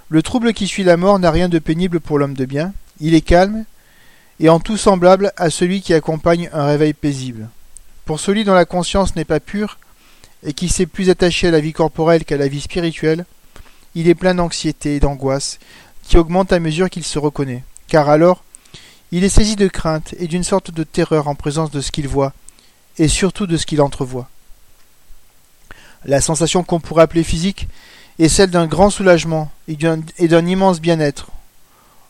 [0.08, 3.12] Le trouble qui suit la mort n'a rien de pénible pour l'homme de bien, il
[3.16, 3.64] est calme
[4.38, 7.48] et en tout semblable à celui qui accompagne un réveil paisible.
[8.04, 9.78] Pour celui dont la conscience n'est pas pure,
[10.44, 13.24] et qui s'est plus attaché à la vie corporelle qu'à la vie spirituelle,
[13.94, 15.58] il est plein d'anxiété et d'angoisse,
[16.02, 18.42] qui augmente à mesure qu'il se reconnaît, car alors
[19.12, 22.08] il est saisi de crainte et d'une sorte de terreur en présence de ce qu'il
[22.08, 22.32] voit,
[22.98, 24.28] et surtout de ce qu'il entrevoit.
[26.04, 27.68] La sensation qu'on pourrait appeler physique
[28.18, 31.28] est celle d'un grand soulagement et d'un immense bien-être.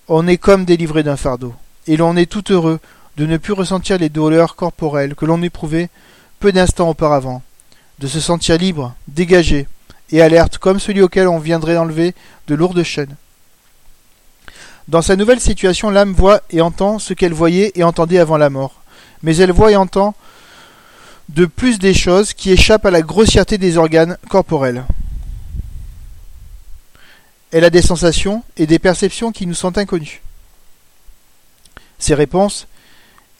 [0.08, 1.54] On est comme délivré d'un fardeau,
[1.86, 2.80] et l'on est tout heureux
[3.16, 5.90] de ne plus ressentir les douleurs corporelles que l'on éprouvait
[6.40, 7.42] peu d'instants auparavant,
[7.98, 9.68] de se sentir libre, dégagé
[10.10, 12.14] et alerte comme celui auquel on viendrait enlever
[12.48, 13.16] de lourdes chaînes.
[14.88, 18.50] Dans sa nouvelle situation, l'âme voit et entend ce qu'elle voyait et entendait avant la
[18.50, 18.82] mort,
[19.22, 20.14] mais elle voit et entend
[21.28, 24.84] de plus des choses qui échappent à la grossièreté des organes corporels.
[27.52, 30.22] Elle a des sensations et des perceptions qui nous sont inconnues.
[31.98, 32.66] Ces réponses,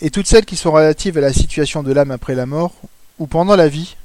[0.03, 2.73] et toutes celles qui sont relatives à la situation de l'âme après la mort,
[3.21, 3.97] ou pendant la vie,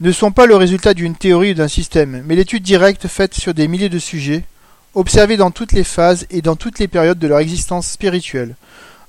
[0.00, 3.52] ne sont pas le résultat d'une théorie ou d'un système, mais l'étude directe faite sur
[3.52, 4.44] des milliers de sujets,
[4.94, 8.56] observés dans toutes les phases et dans toutes les périodes de leur existence spirituelle,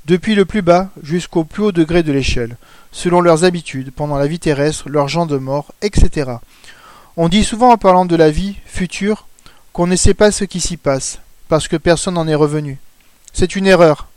[0.06, 2.58] depuis le plus bas jusqu'au plus haut degré de l'échelle,
[2.92, 6.30] selon leurs habitudes, pendant la vie terrestre, leur genre de mort, etc.
[7.16, 9.28] On dit souvent en parlant de la vie future
[9.72, 12.80] qu'on ne sait pas ce qui s'y passe, parce que personne n'en est revenu.
[13.32, 14.10] C'est une erreur,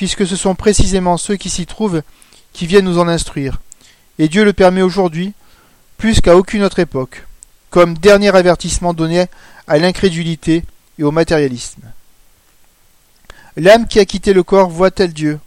[0.00, 2.00] puisque ce sont précisément ceux qui s'y trouvent
[2.54, 3.60] qui viennent nous en instruire,
[4.18, 5.34] et Dieu le permet aujourd'hui
[5.98, 7.26] plus qu'à aucune autre époque,
[7.68, 9.26] comme dernier avertissement donné
[9.66, 10.64] à l'incrédulité
[10.98, 11.82] et au matérialisme.
[13.58, 15.38] L'âme qui a quitté le corps voit-elle Dieu?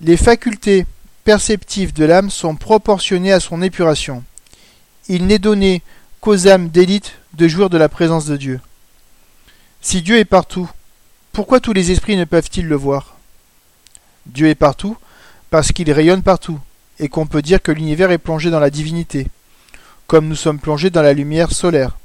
[0.00, 0.84] Les facultés
[1.22, 4.24] perceptives de l'âme sont proportionnées à son épuration.
[5.06, 5.82] Il n'est donné
[6.20, 8.60] qu'aux âmes d'élite de jouir de la présence de Dieu.
[9.80, 10.68] Si Dieu est partout,
[11.30, 13.14] pourquoi tous les esprits ne peuvent-ils le voir?
[14.28, 14.96] Dieu est partout
[15.50, 16.58] parce qu'il rayonne partout,
[16.98, 19.28] et qu'on peut dire que l'univers est plongé dans la divinité,
[20.06, 21.96] comme nous sommes plongés dans la lumière solaire.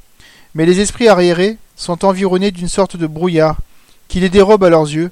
[0.55, 3.57] Mais les esprits arriérés sont environnés d'une sorte de brouillard
[4.07, 5.11] qui les dérobe à leurs yeux,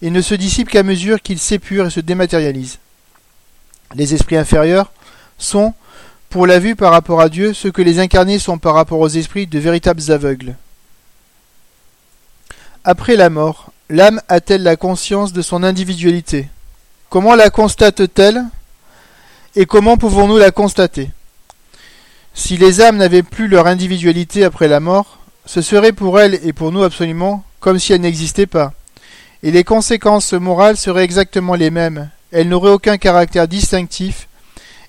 [0.00, 2.78] et ne se dissipent qu'à mesure qu'ils s'épurent et se dématérialisent.
[3.94, 4.92] Les esprits inférieurs
[5.38, 5.74] sont,
[6.30, 9.08] pour la vue par rapport à Dieu, ce que les incarnés sont par rapport aux
[9.08, 10.56] esprits de véritables aveugles.
[12.84, 16.48] Après la mort, l'âme a-t-elle la conscience de son individualité?
[17.10, 18.42] Comment la constate-t-elle?
[19.54, 21.10] Et comment pouvons-nous la constater?
[22.32, 26.54] Si les âmes n'avaient plus leur individualité après la mort, ce serait pour elles et
[26.54, 28.72] pour nous absolument comme si elles n'existaient pas.
[29.42, 32.08] Et les conséquences morales seraient exactement les mêmes.
[32.32, 34.26] Elles n'auraient aucun caractère distinctif,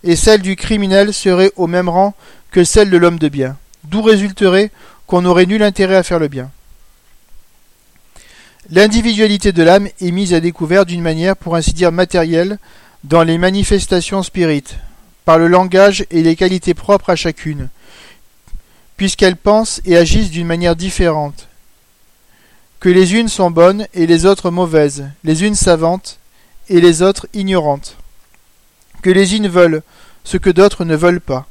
[0.05, 2.13] et celles du criminel seraient au même rang
[2.51, 3.57] que celles de l'homme de bien.
[3.83, 4.71] D'où résulterait
[5.07, 6.49] qu'on n'aurait nul intérêt à faire le bien.
[8.75, 12.57] L'individualité de l'âme est mise à découvert d'une manière pour ainsi dire matérielle
[13.03, 14.77] dans les manifestations spirites,
[15.25, 17.69] par le langage et les qualités propres à chacune,
[18.97, 21.49] puisqu'elles pensent et agissent d'une manière différente,
[22.79, 26.17] que les unes sont bonnes et les autres mauvaises, les unes savantes
[26.67, 27.95] et les autres ignorantes,
[29.03, 29.83] que les unes veulent
[30.23, 31.45] ce que d'autres ne veulent pas.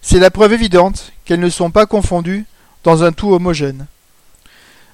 [0.00, 2.46] C'est la preuve évidente qu'elles ne sont pas confondues
[2.82, 3.84] dans un tout homogène.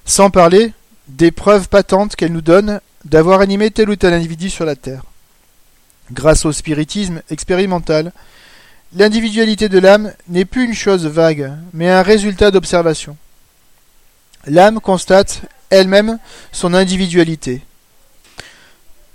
[0.04, 0.72] Sans parler
[1.08, 5.04] des preuves patentes qu'elles nous donnent d'avoir animé tel ou tel individu sur la Terre.
[6.12, 8.12] Grâce au spiritisme expérimental,
[8.94, 13.16] l'individualité de l'âme n'est plus une chose vague, mais un résultat d'observation.
[14.46, 16.18] L'âme constate elle-même
[16.52, 17.62] son individualité.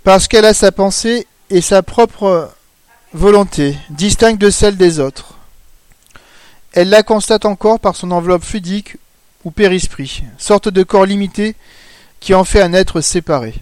[0.02, 2.52] Parce qu'elle a sa pensée et sa propre
[3.12, 5.34] volonté, distincte de celle des autres.
[6.72, 8.96] Elle la constate encore par son enveloppe fluidique
[9.44, 11.56] ou périsprit, sorte de corps limité
[12.20, 13.54] qui en fait un être séparé.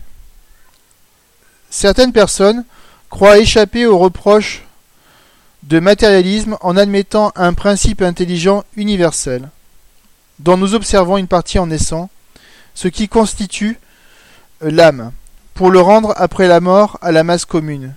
[1.71, 2.65] Certaines personnes
[3.09, 4.65] croit échapper aux reproches
[5.63, 9.49] de matérialisme en admettant un principe intelligent universel,
[10.39, 12.11] dont nous observons une partie en naissant,
[12.75, 13.79] ce qui constitue
[14.61, 15.13] l'âme,
[15.55, 17.95] pour le rendre après la mort à la masse commune,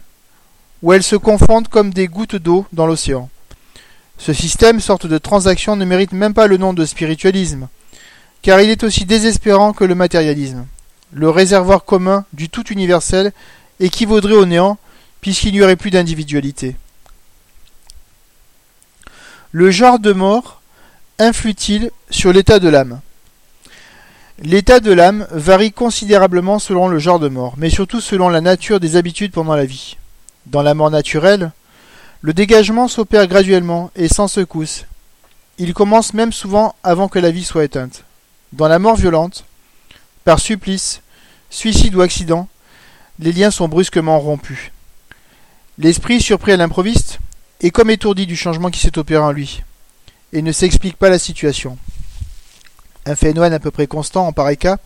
[0.81, 3.29] où elles se confondent comme des gouttes d'eau dans l'océan.
[4.17, 7.67] Ce système, sorte de transaction, ne mérite même pas le nom de spiritualisme,
[8.41, 10.65] car il est aussi désespérant que le matérialisme.
[11.11, 13.33] Le réservoir commun du tout universel
[13.79, 14.77] équivaudrait au néant
[15.19, 16.75] puisqu'il n'y aurait plus d'individualité.
[19.51, 20.61] Le genre de mort
[21.19, 23.01] influe-t-il sur l'état de l'âme?
[24.39, 28.79] L'état de l'âme varie considérablement selon le genre de mort, mais surtout selon la nature
[28.79, 29.97] des habitudes pendant la vie.
[30.47, 31.51] Dans la mort naturelle,
[32.21, 34.85] le dégagement s'opère graduellement et sans secousse.
[35.59, 38.03] Il commence même souvent avant que la vie soit éteinte.
[38.53, 39.45] Dans la mort violente,
[40.25, 41.01] par supplice,
[41.49, 42.47] suicide ou accident,
[43.19, 44.71] les liens sont brusquement rompus.
[45.77, 47.19] L'esprit, surpris à l'improviste,
[47.61, 49.63] est comme étourdi du changement qui s'est opéré en lui,
[50.33, 51.77] et ne s'explique pas la situation.
[53.05, 54.77] Un phénomène à peu près constant en pareil cas,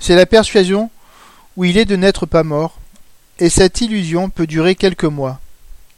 [0.00, 0.90] c'est la persuasion
[1.56, 2.78] où il est de n'être pas mort,
[3.38, 5.40] et cette illusion peut durer quelques mois,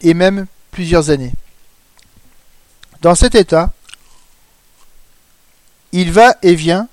[0.01, 1.33] et même plusieurs années.
[3.01, 3.73] Dans cet état,
[5.93, 6.89] il va et vient,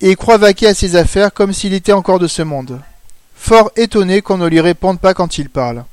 [0.00, 2.80] et croit vaquer à ses affaires comme s'il était encore de ce monde
[3.36, 5.84] fort étonné qu'on ne lui réponde pas quand il parle.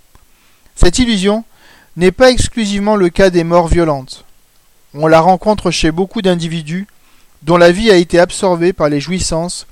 [0.76, 1.44] Cette illusion
[1.98, 4.26] n'est pas exclusivement le cas des morts violentes.
[4.96, 6.88] On la rencontre chez beaucoup d'individus
[7.44, 9.68] dont la vie a été absorbée par les jouissances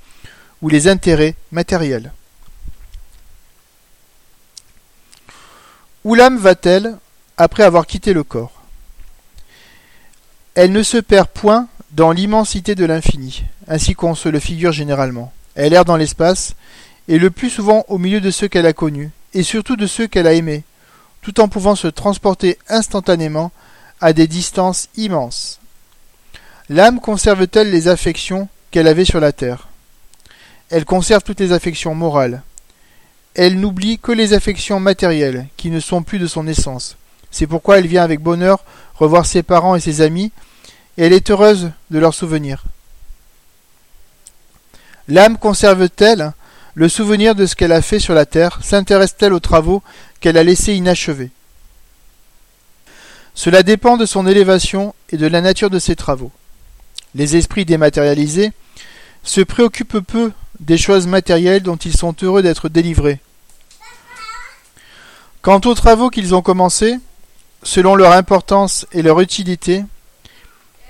[0.60, 2.12] ou les intérêts matériels.
[6.04, 6.96] Où l'âme va-t-elle
[7.36, 8.62] après avoir quitté le corps?
[10.54, 15.32] Elle ne se perd point dans l'immensité de l'infini, ainsi qu'on se le figure généralement.
[15.54, 16.54] Elle erre dans l'espace
[17.08, 20.06] et le plus souvent au milieu de ceux qu'elle a connus, et surtout de ceux
[20.06, 20.64] qu'elle a aimés,
[21.20, 23.52] tout en pouvant se transporter instantanément
[24.00, 25.60] à des distances immenses.
[26.68, 29.68] L'âme conserve-t-elle les affections qu'elle avait sur la terre?
[30.70, 32.42] Elle conserve toutes les affections morales.
[33.34, 36.96] Elle n'oublie que les affections matérielles, qui ne sont plus de son essence.
[37.30, 38.64] C'est pourquoi elle vient avec bonheur
[38.94, 40.32] revoir ses parents et ses amis,
[40.98, 42.64] et elle est heureuse de leurs souvenirs.
[45.08, 46.32] L'âme conserve-t-elle
[46.74, 48.60] le souvenir de ce qu'elle a fait sur la terre?
[48.62, 49.82] S'intéresse-t-elle aux travaux
[50.20, 51.30] qu'elle a laissés inachevés?
[53.34, 56.30] Cela dépend de son élévation et de la nature de ses travaux.
[57.14, 58.52] Les esprits dématérialisés
[59.22, 63.20] se préoccupent peu des choses matérielles dont ils sont heureux d'être délivrés.
[65.40, 66.98] Quant aux travaux qu'ils ont commencés,
[67.62, 69.84] selon leur importance et leur utilité,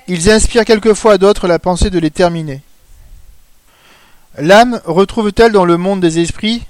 [0.09, 2.63] ils inspirent quelquefois à d'autres la pensée de les terminer.
[4.39, 6.63] L'âme retrouve-t-elle dans le monde des esprits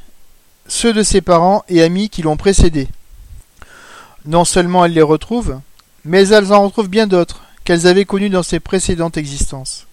[0.67, 2.89] ceux de ses parents et amis qui l'ont précédé
[4.27, 5.61] Non seulement elle les retrouve,
[6.05, 9.87] mais elle en retrouve bien d'autres qu'elles avaient connus dans ses précédentes existences.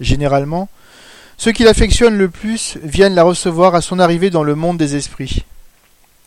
[0.00, 0.68] Généralement,
[1.36, 4.96] ceux qui l'affectionnent le plus viennent la recevoir à son arrivée dans le monde des
[4.96, 5.44] esprits,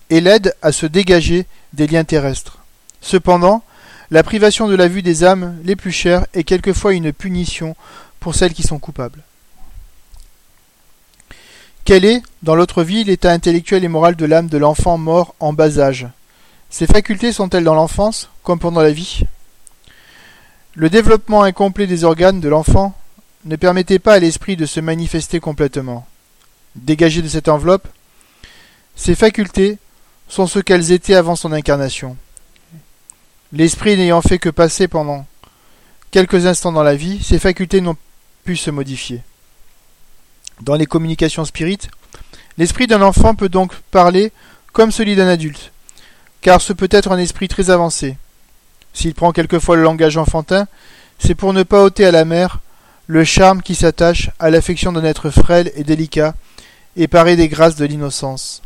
[0.09, 2.59] et l'aident à se dégager des liens terrestres.
[3.01, 3.63] Cependant,
[4.09, 7.75] la privation de la vue des âmes les plus chères est quelquefois une punition
[8.19, 9.21] pour celles qui sont coupables.
[11.83, 15.53] Quel est, dans l'autre vie, l'état intellectuel et moral de l'âme de l'enfant mort en
[15.53, 16.07] bas âge?
[16.69, 19.21] Ses facultés sont-elles dans l'enfance, comme pendant la vie?
[20.75, 22.93] Le développement incomplet des organes de l'enfant
[23.45, 26.05] ne permettait pas à l'esprit de se manifester complètement.
[26.75, 27.87] Dégagé de cette enveloppe,
[28.95, 29.77] ses facultés
[30.27, 32.17] sont ce qu'elles étaient avant son incarnation.
[33.53, 35.25] L'esprit n'ayant fait que passer pendant
[36.11, 37.97] quelques instants dans la vie, ses facultés n'ont
[38.43, 39.21] pu se modifier
[40.61, 41.89] dans les communications spirites,
[42.57, 44.31] l'esprit d'un enfant peut donc parler
[44.73, 45.71] comme celui d'un adulte,
[46.41, 48.17] car ce peut être un esprit très avancé.
[48.93, 50.67] S'il prend quelquefois le langage enfantin,
[51.19, 52.59] c'est pour ne pas ôter à la mère
[53.07, 56.35] le charme qui s'attache à l'affection d'un être frêle et délicat,
[56.95, 58.61] et paré des grâces de l'innocence.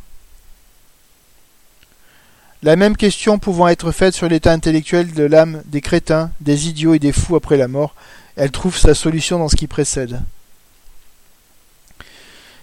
[2.64, 6.94] La même question pouvant être faite sur l'état intellectuel de l'âme des crétins, des idiots
[6.94, 7.96] et des fous après la mort,
[8.36, 10.22] elle trouve sa solution dans ce qui précède.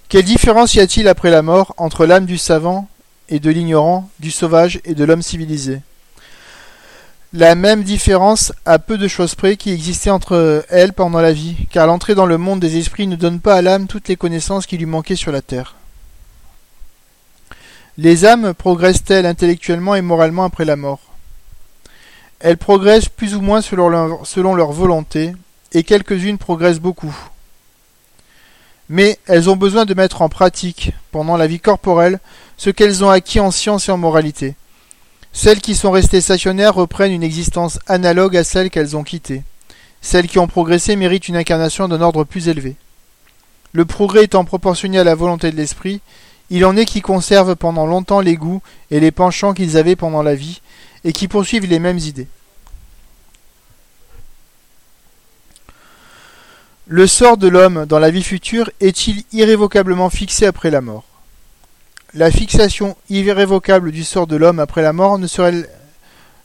[0.09, 2.89] Quelle différence y a-t-il après la mort entre l'âme du savant
[3.29, 5.81] et de l'ignorant, du sauvage et de l'homme civilisé?
[7.33, 11.57] La même différence à peu de choses près qui existait entre elles pendant la vie,
[11.71, 14.65] car l'entrée dans le monde des esprits ne donne pas à l'âme toutes les connaissances
[14.65, 15.75] qui lui manquaient sur la terre.
[17.99, 21.01] Les âmes progressent-elles intellectuellement et moralement après la mort?
[22.41, 23.89] Elles progressent plus ou moins selon
[24.55, 25.33] leur, volonté,
[25.73, 27.15] et quelques-unes progressent beaucoup
[28.89, 32.21] mais elles ont besoin de mettre en pratique, pendant la vie corporelle,
[32.57, 34.55] ce qu'elles ont acquis en science et en moralité.
[35.33, 39.43] Celles qui sont restées stationnaires reprennent une existence analogue à celle qu'elles ont quittée.
[40.01, 42.77] Celles qui ont progressé méritent une incarnation d'un ordre plus élevé.
[43.73, 46.01] Le progrès étant proportionné à la volonté de l'esprit,
[46.51, 50.23] il en est qui conservent pendant longtemps les goûts et les penchants qu'ils avaient pendant
[50.23, 50.61] la vie,
[51.05, 52.29] et qui poursuivent les mêmes idées.
[56.87, 61.05] Le sort de l'homme dans la vie future est-il irrévocablement fixé après la mort?
[62.15, 65.69] La fixation irrévocable du sort de l'homme après la mort ne serait,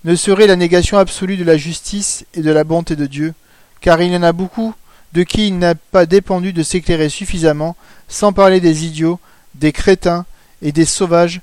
[0.04, 3.34] ne serait la négation absolue de la justice et de la bonté de Dieu,
[3.80, 4.74] car il y en a beaucoup
[5.14, 7.78] de qui il n'a pas dépendu de s'éclairer suffisamment,
[8.10, 9.20] sans parler des idiots,
[9.56, 10.26] des crétins
[10.62, 11.42] et des sauvages,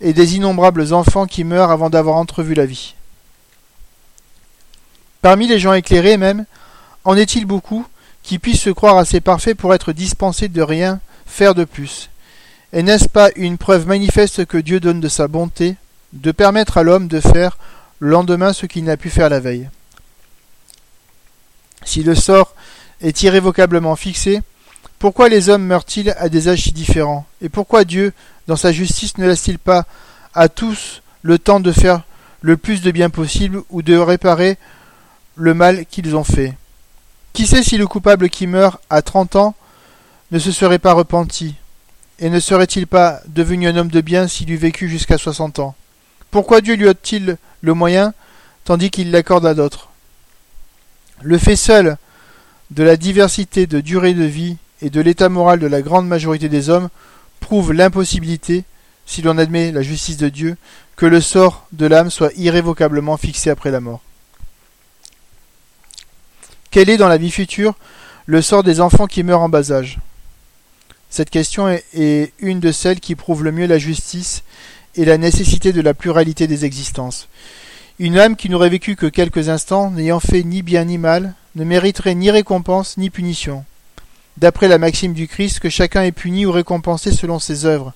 [0.00, 2.94] et des innombrables enfants qui meurent avant d'avoir entrevu la vie.
[5.22, 6.44] Parmi les gens éclairés même,
[7.04, 7.84] en est-il beaucoup
[8.22, 12.10] qui puisse se croire assez parfait pour être dispensé de rien faire de plus?
[12.72, 15.76] Et n'est-ce pas une preuve manifeste que Dieu donne de sa bonté
[16.12, 17.58] de permettre à l'homme de faire
[17.98, 19.68] le lendemain ce qu'il n'a pu faire la veille?
[21.84, 22.54] Si le sort
[23.00, 24.42] est irrévocablement fixé,
[24.98, 27.24] pourquoi les hommes meurent-ils à des âges si différents?
[27.40, 28.12] Et pourquoi Dieu,
[28.46, 29.86] dans sa justice, ne laisse-t-il pas
[30.34, 32.02] à tous le temps de faire
[32.40, 34.58] le plus de bien possible ou de réparer
[35.36, 36.56] le mal qu'ils ont fait?
[37.32, 39.54] Qui sait si le coupable qui meurt à trente ans
[40.32, 41.54] ne se serait pas repenti?
[42.18, 45.76] Et ne serait-il pas devenu un homme de bien s'il eût vécu jusqu'à soixante ans?
[46.32, 48.12] Pourquoi Dieu lui ôte-t-il le moyen,
[48.64, 49.90] tandis qu'il l'accorde à d'autres?
[51.22, 51.96] Le fait seul
[52.72, 56.48] de la diversité de durée de vie et de l'état moral de la grande majorité
[56.48, 56.88] des hommes
[57.40, 58.64] prouve l'impossibilité,
[59.06, 60.56] si l'on admet la justice de Dieu,
[60.96, 64.02] que le sort de l'âme soit irrévocablement fixé après la mort.
[66.70, 67.74] Quel est dans la vie future
[68.26, 69.98] le sort des enfants qui meurent en bas âge?
[71.08, 74.42] Cette question est une de celles qui prouvent le mieux la justice
[74.94, 77.28] et la nécessité de la pluralité des existences.
[77.98, 81.64] Une âme qui n'aurait vécu que quelques instants, n'ayant fait ni bien ni mal, ne
[81.64, 83.64] mériterait ni récompense ni punition.
[84.38, 87.92] D'après la maxime du Christ, que chacun est puni ou récompensé selon ses œuvres.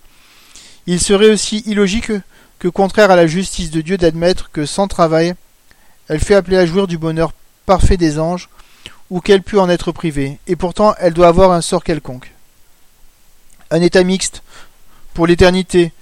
[0.88, 2.10] Il serait aussi illogique
[2.58, 5.34] que contraire à la justice de Dieu d'admettre que sans travail,
[6.08, 7.32] elle fait appeler à jouir du bonheur
[7.64, 8.48] parfait des anges,
[9.08, 12.32] ou qu'elle pût en être privée, et pourtant elle doit avoir un sort quelconque.
[13.70, 14.42] Un état mixte,
[15.14, 15.92] pour l'éternité,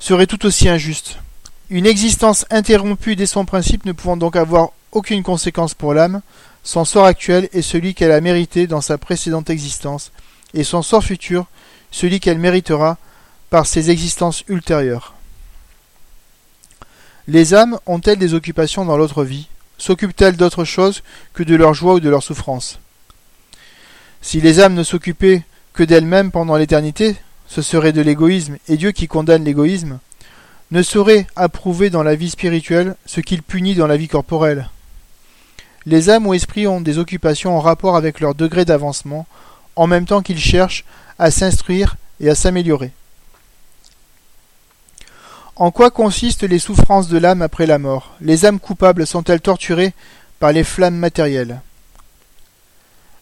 [0.00, 1.18] serait tout aussi injuste.
[1.68, 6.22] Une existence interrompue dès son principe ne pouvant donc avoir aucune conséquence pour l'âme,
[6.62, 10.12] son sort actuel est celui qu'elle a mérité dans sa précédente existence,
[10.54, 11.46] et son sort futur,
[11.90, 12.98] celui qu'elle méritera
[13.48, 15.14] par ses existences ultérieures.
[17.28, 19.48] Les âmes ont-elles des occupations dans l'autre vie?
[19.78, 21.02] S'occupent-elles d'autre chose
[21.32, 22.78] que de leur joie ou de leur souffrance?
[24.20, 25.42] Si les âmes ne s'occupaient
[25.72, 29.98] que d'elles-mêmes pendant l'éternité, ce serait de l'égoïsme, et Dieu qui condamne l'égoïsme
[30.70, 34.68] ne saurait approuver dans la vie spirituelle ce qu'il punit dans la vie corporelle.
[35.86, 39.26] Les âmes ou esprits ont des occupations en rapport avec leur degré d'avancement,
[39.76, 40.84] en même temps qu'ils cherchent
[41.18, 42.92] à s'instruire et à s'améliorer.
[45.56, 48.14] En quoi consistent les souffrances de l'âme après la mort?
[48.20, 49.92] Les âmes coupables sont-elles torturées
[50.38, 51.60] par les flammes matérielles?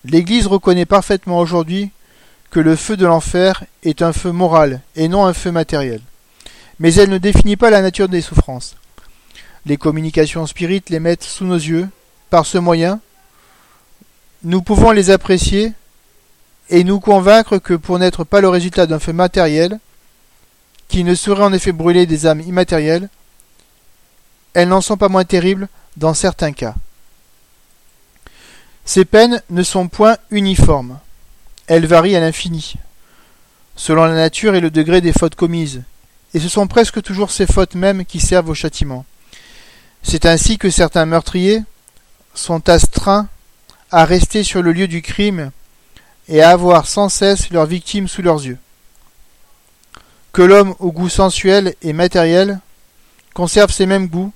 [0.04, 1.90] L'Église reconnaît parfaitement aujourd'hui
[2.50, 6.00] que le feu de l'enfer est un feu moral et non un feu matériel.
[6.78, 8.76] Mais elle ne définit pas la nature des souffrances.
[9.66, 11.88] Les communications spirites les mettent sous nos yeux.
[12.31, 13.01] Par ce moyen,
[14.43, 15.72] nous pouvons les apprécier
[16.70, 19.79] et nous convaincre que pour n'être pas le résultat d'un feu matériel,
[20.89, 23.09] qui ne saurait en effet brûler des âmes immatérielles,
[24.55, 26.74] elles n'en sont pas moins terribles dans certains cas.
[28.85, 30.99] Ces peines ne sont point uniformes.
[31.66, 32.74] Elles varient à l'infini,
[33.76, 35.83] selon la nature et le degré des fautes commises,
[36.33, 39.05] et ce sont presque toujours ces fautes mêmes qui servent au châtiment.
[40.03, 41.62] C'est ainsi que certains meurtriers
[42.39, 43.28] sont astreints
[43.91, 45.51] à rester sur le lieu du crime
[46.28, 48.59] et à avoir sans cesse leurs victimes sous leurs yeux
[50.39, 52.61] que l'homme au goût sensuel et matériel
[53.34, 54.32] conserve ces mêmes goûts,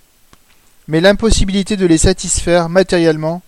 [0.88, 3.40] mais l'impossibilité de les satisfaire matériellement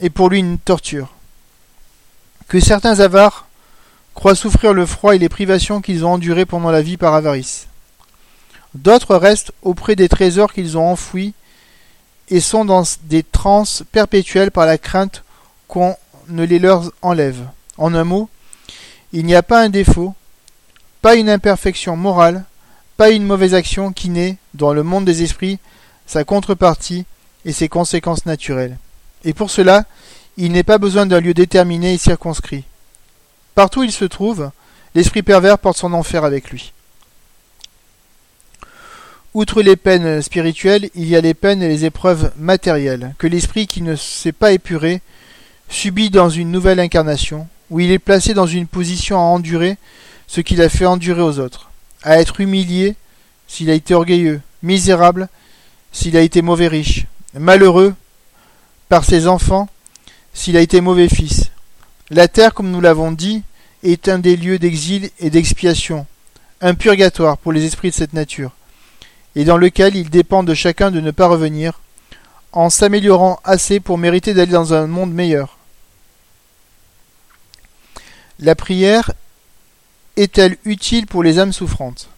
[0.00, 1.14] est pour lui une torture.
[2.48, 3.46] Que certains avares
[4.14, 7.68] croient souffrir le froid et les privations qu'ils ont endurées pendant la vie par avarice.
[8.74, 11.32] D'autres restent auprès des trésors qu'ils ont enfouis
[12.30, 15.24] et sont dans des transes perpétuelles par la crainte
[15.68, 15.96] qu'on
[16.28, 17.48] ne les leur enlève.
[17.76, 18.28] En un mot,
[19.12, 20.14] il n'y a pas un défaut,
[21.02, 22.44] pas une imperfection morale,
[22.96, 25.58] pas une mauvaise action qui n'est, dans le monde des esprits,
[26.06, 27.04] sa contrepartie
[27.44, 28.78] et ses conséquences naturelles.
[29.24, 29.84] Et pour cela,
[30.36, 32.64] il n'est pas besoin d'un lieu déterminé et circonscrit.
[33.54, 34.50] Partout où il se trouve,
[34.94, 36.72] l'esprit pervers porte son enfer avec lui.
[39.32, 43.68] Outre les peines spirituelles, il y a les peines et les épreuves matérielles, que l'esprit
[43.68, 45.02] qui ne s'est pas épuré
[45.68, 49.76] subit dans une nouvelle incarnation, où il est placé dans une position à endurer
[50.26, 51.70] ce qu'il a fait endurer aux autres,
[52.02, 52.96] à être humilié
[53.46, 55.28] s'il a été orgueilleux, misérable
[55.92, 57.94] s'il a été mauvais riche, malheureux
[58.88, 59.68] par ses enfants
[60.34, 61.52] s'il a été mauvais fils.
[62.10, 63.44] La terre, comme nous l'avons dit,
[63.84, 66.04] est un des lieux d'exil et d'expiation,
[66.60, 68.50] un purgatoire pour les esprits de cette nature,
[69.36, 71.80] et dans lequel il dépend de chacun de ne pas revenir,
[72.52, 75.56] en s'améliorant assez pour mériter d'aller dans un monde meilleur.
[78.40, 79.12] La prière
[80.16, 82.08] est-elle utile pour les âmes souffrantes?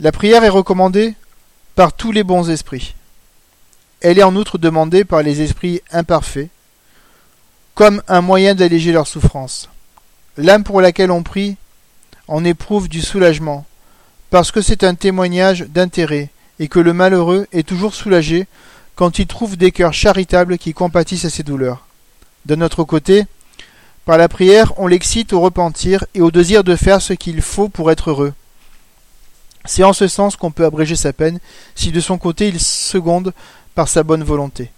[0.00, 1.14] La prière est recommandée
[1.74, 2.94] par tous les bons esprits.
[4.00, 6.50] Elle est en outre demandée par les esprits imparfaits,
[7.74, 9.70] comme un moyen d'alléger leur souffrance.
[10.36, 11.56] L'âme pour laquelle on prie
[12.28, 13.64] en éprouve du soulagement,
[14.36, 16.28] parce que c'est un témoignage d'intérêt,
[16.58, 18.46] et que le malheureux est toujours soulagé
[18.94, 21.86] quand il trouve des cœurs charitables qui compatissent à ses douleurs.
[22.44, 23.24] D'un autre côté,
[24.04, 27.70] par la prière, on l'excite au repentir et au désir de faire ce qu'il faut
[27.70, 28.34] pour être heureux.
[29.64, 31.40] C'est en ce sens qu'on peut abréger sa peine,
[31.74, 33.32] si de son côté il seconde
[33.74, 34.70] par sa bonne volonté.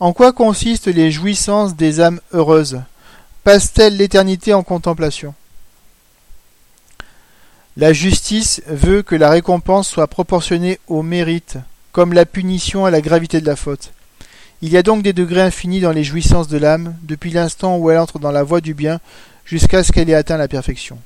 [0.00, 2.80] En quoi consistent les jouissances des âmes heureuses?
[3.42, 5.34] Passent-elles l'éternité en contemplation?
[7.76, 11.58] La justice veut que la récompense soit proportionnée au mérite,
[11.90, 13.92] comme la punition à la gravité de la faute.
[14.62, 17.90] Il y a donc des degrés infinis dans les jouissances de l'âme, depuis l'instant où
[17.90, 19.00] elle entre dans la voie du bien,
[19.44, 21.00] jusqu'à ce qu'elle ait atteint la perfection.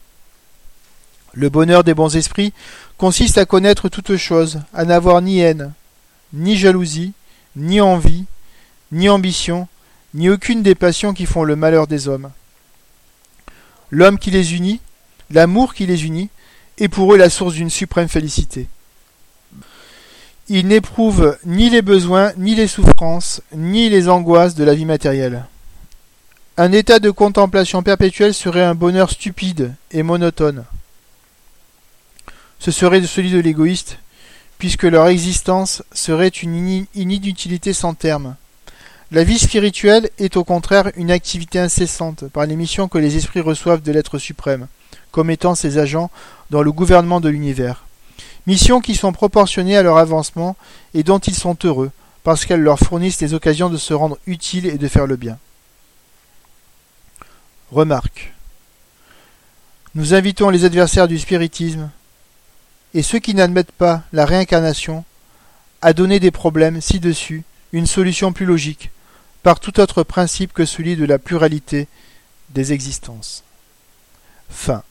[1.32, 2.52] Le bonheur des bons esprits
[2.98, 5.72] consiste à connaître toutes choses, à n'avoir ni haine,
[6.34, 7.14] ni jalousie,
[7.56, 8.26] ni envie,
[8.92, 9.68] ni ambition,
[10.12, 12.30] ni aucune des passions qui font le malheur des hommes.
[13.90, 14.80] L'homme qui les unit,
[15.30, 16.28] l'amour qui les unit,
[16.78, 18.68] est pour eux la source d'une suprême félicité.
[20.48, 25.44] Il n'éprouve ni les besoins, ni les souffrances, ni les angoisses de la vie matérielle.
[26.56, 30.64] Un état de contemplation perpétuelle serait un bonheur stupide et monotone.
[32.58, 33.98] Ce serait celui de l'égoïste,
[34.58, 38.34] puisque leur existence serait une inutilité sans terme.
[39.10, 43.40] La vie spirituelle est au contraire une activité incessante par les missions que les esprits
[43.40, 44.66] reçoivent de l'être suprême,
[45.12, 46.10] comme étant ses agents
[46.50, 47.84] dans le gouvernement de l'univers.
[48.46, 50.56] Missions qui sont proportionnées à leur avancement
[50.94, 51.90] et dont ils sont heureux,
[52.24, 55.38] parce qu'elles leur fournissent les occasions de se rendre utiles et de faire le bien.
[57.70, 58.32] Remarque.
[59.94, 61.90] Nous invitons les adversaires du spiritisme
[62.94, 65.04] et ceux qui n'admettent pas la réincarnation
[65.82, 68.90] à donner des problèmes ci-dessus une solution plus logique,
[69.42, 71.86] par tout autre principe que celui de la pluralité
[72.50, 73.44] des existences.
[74.48, 74.82] Fin.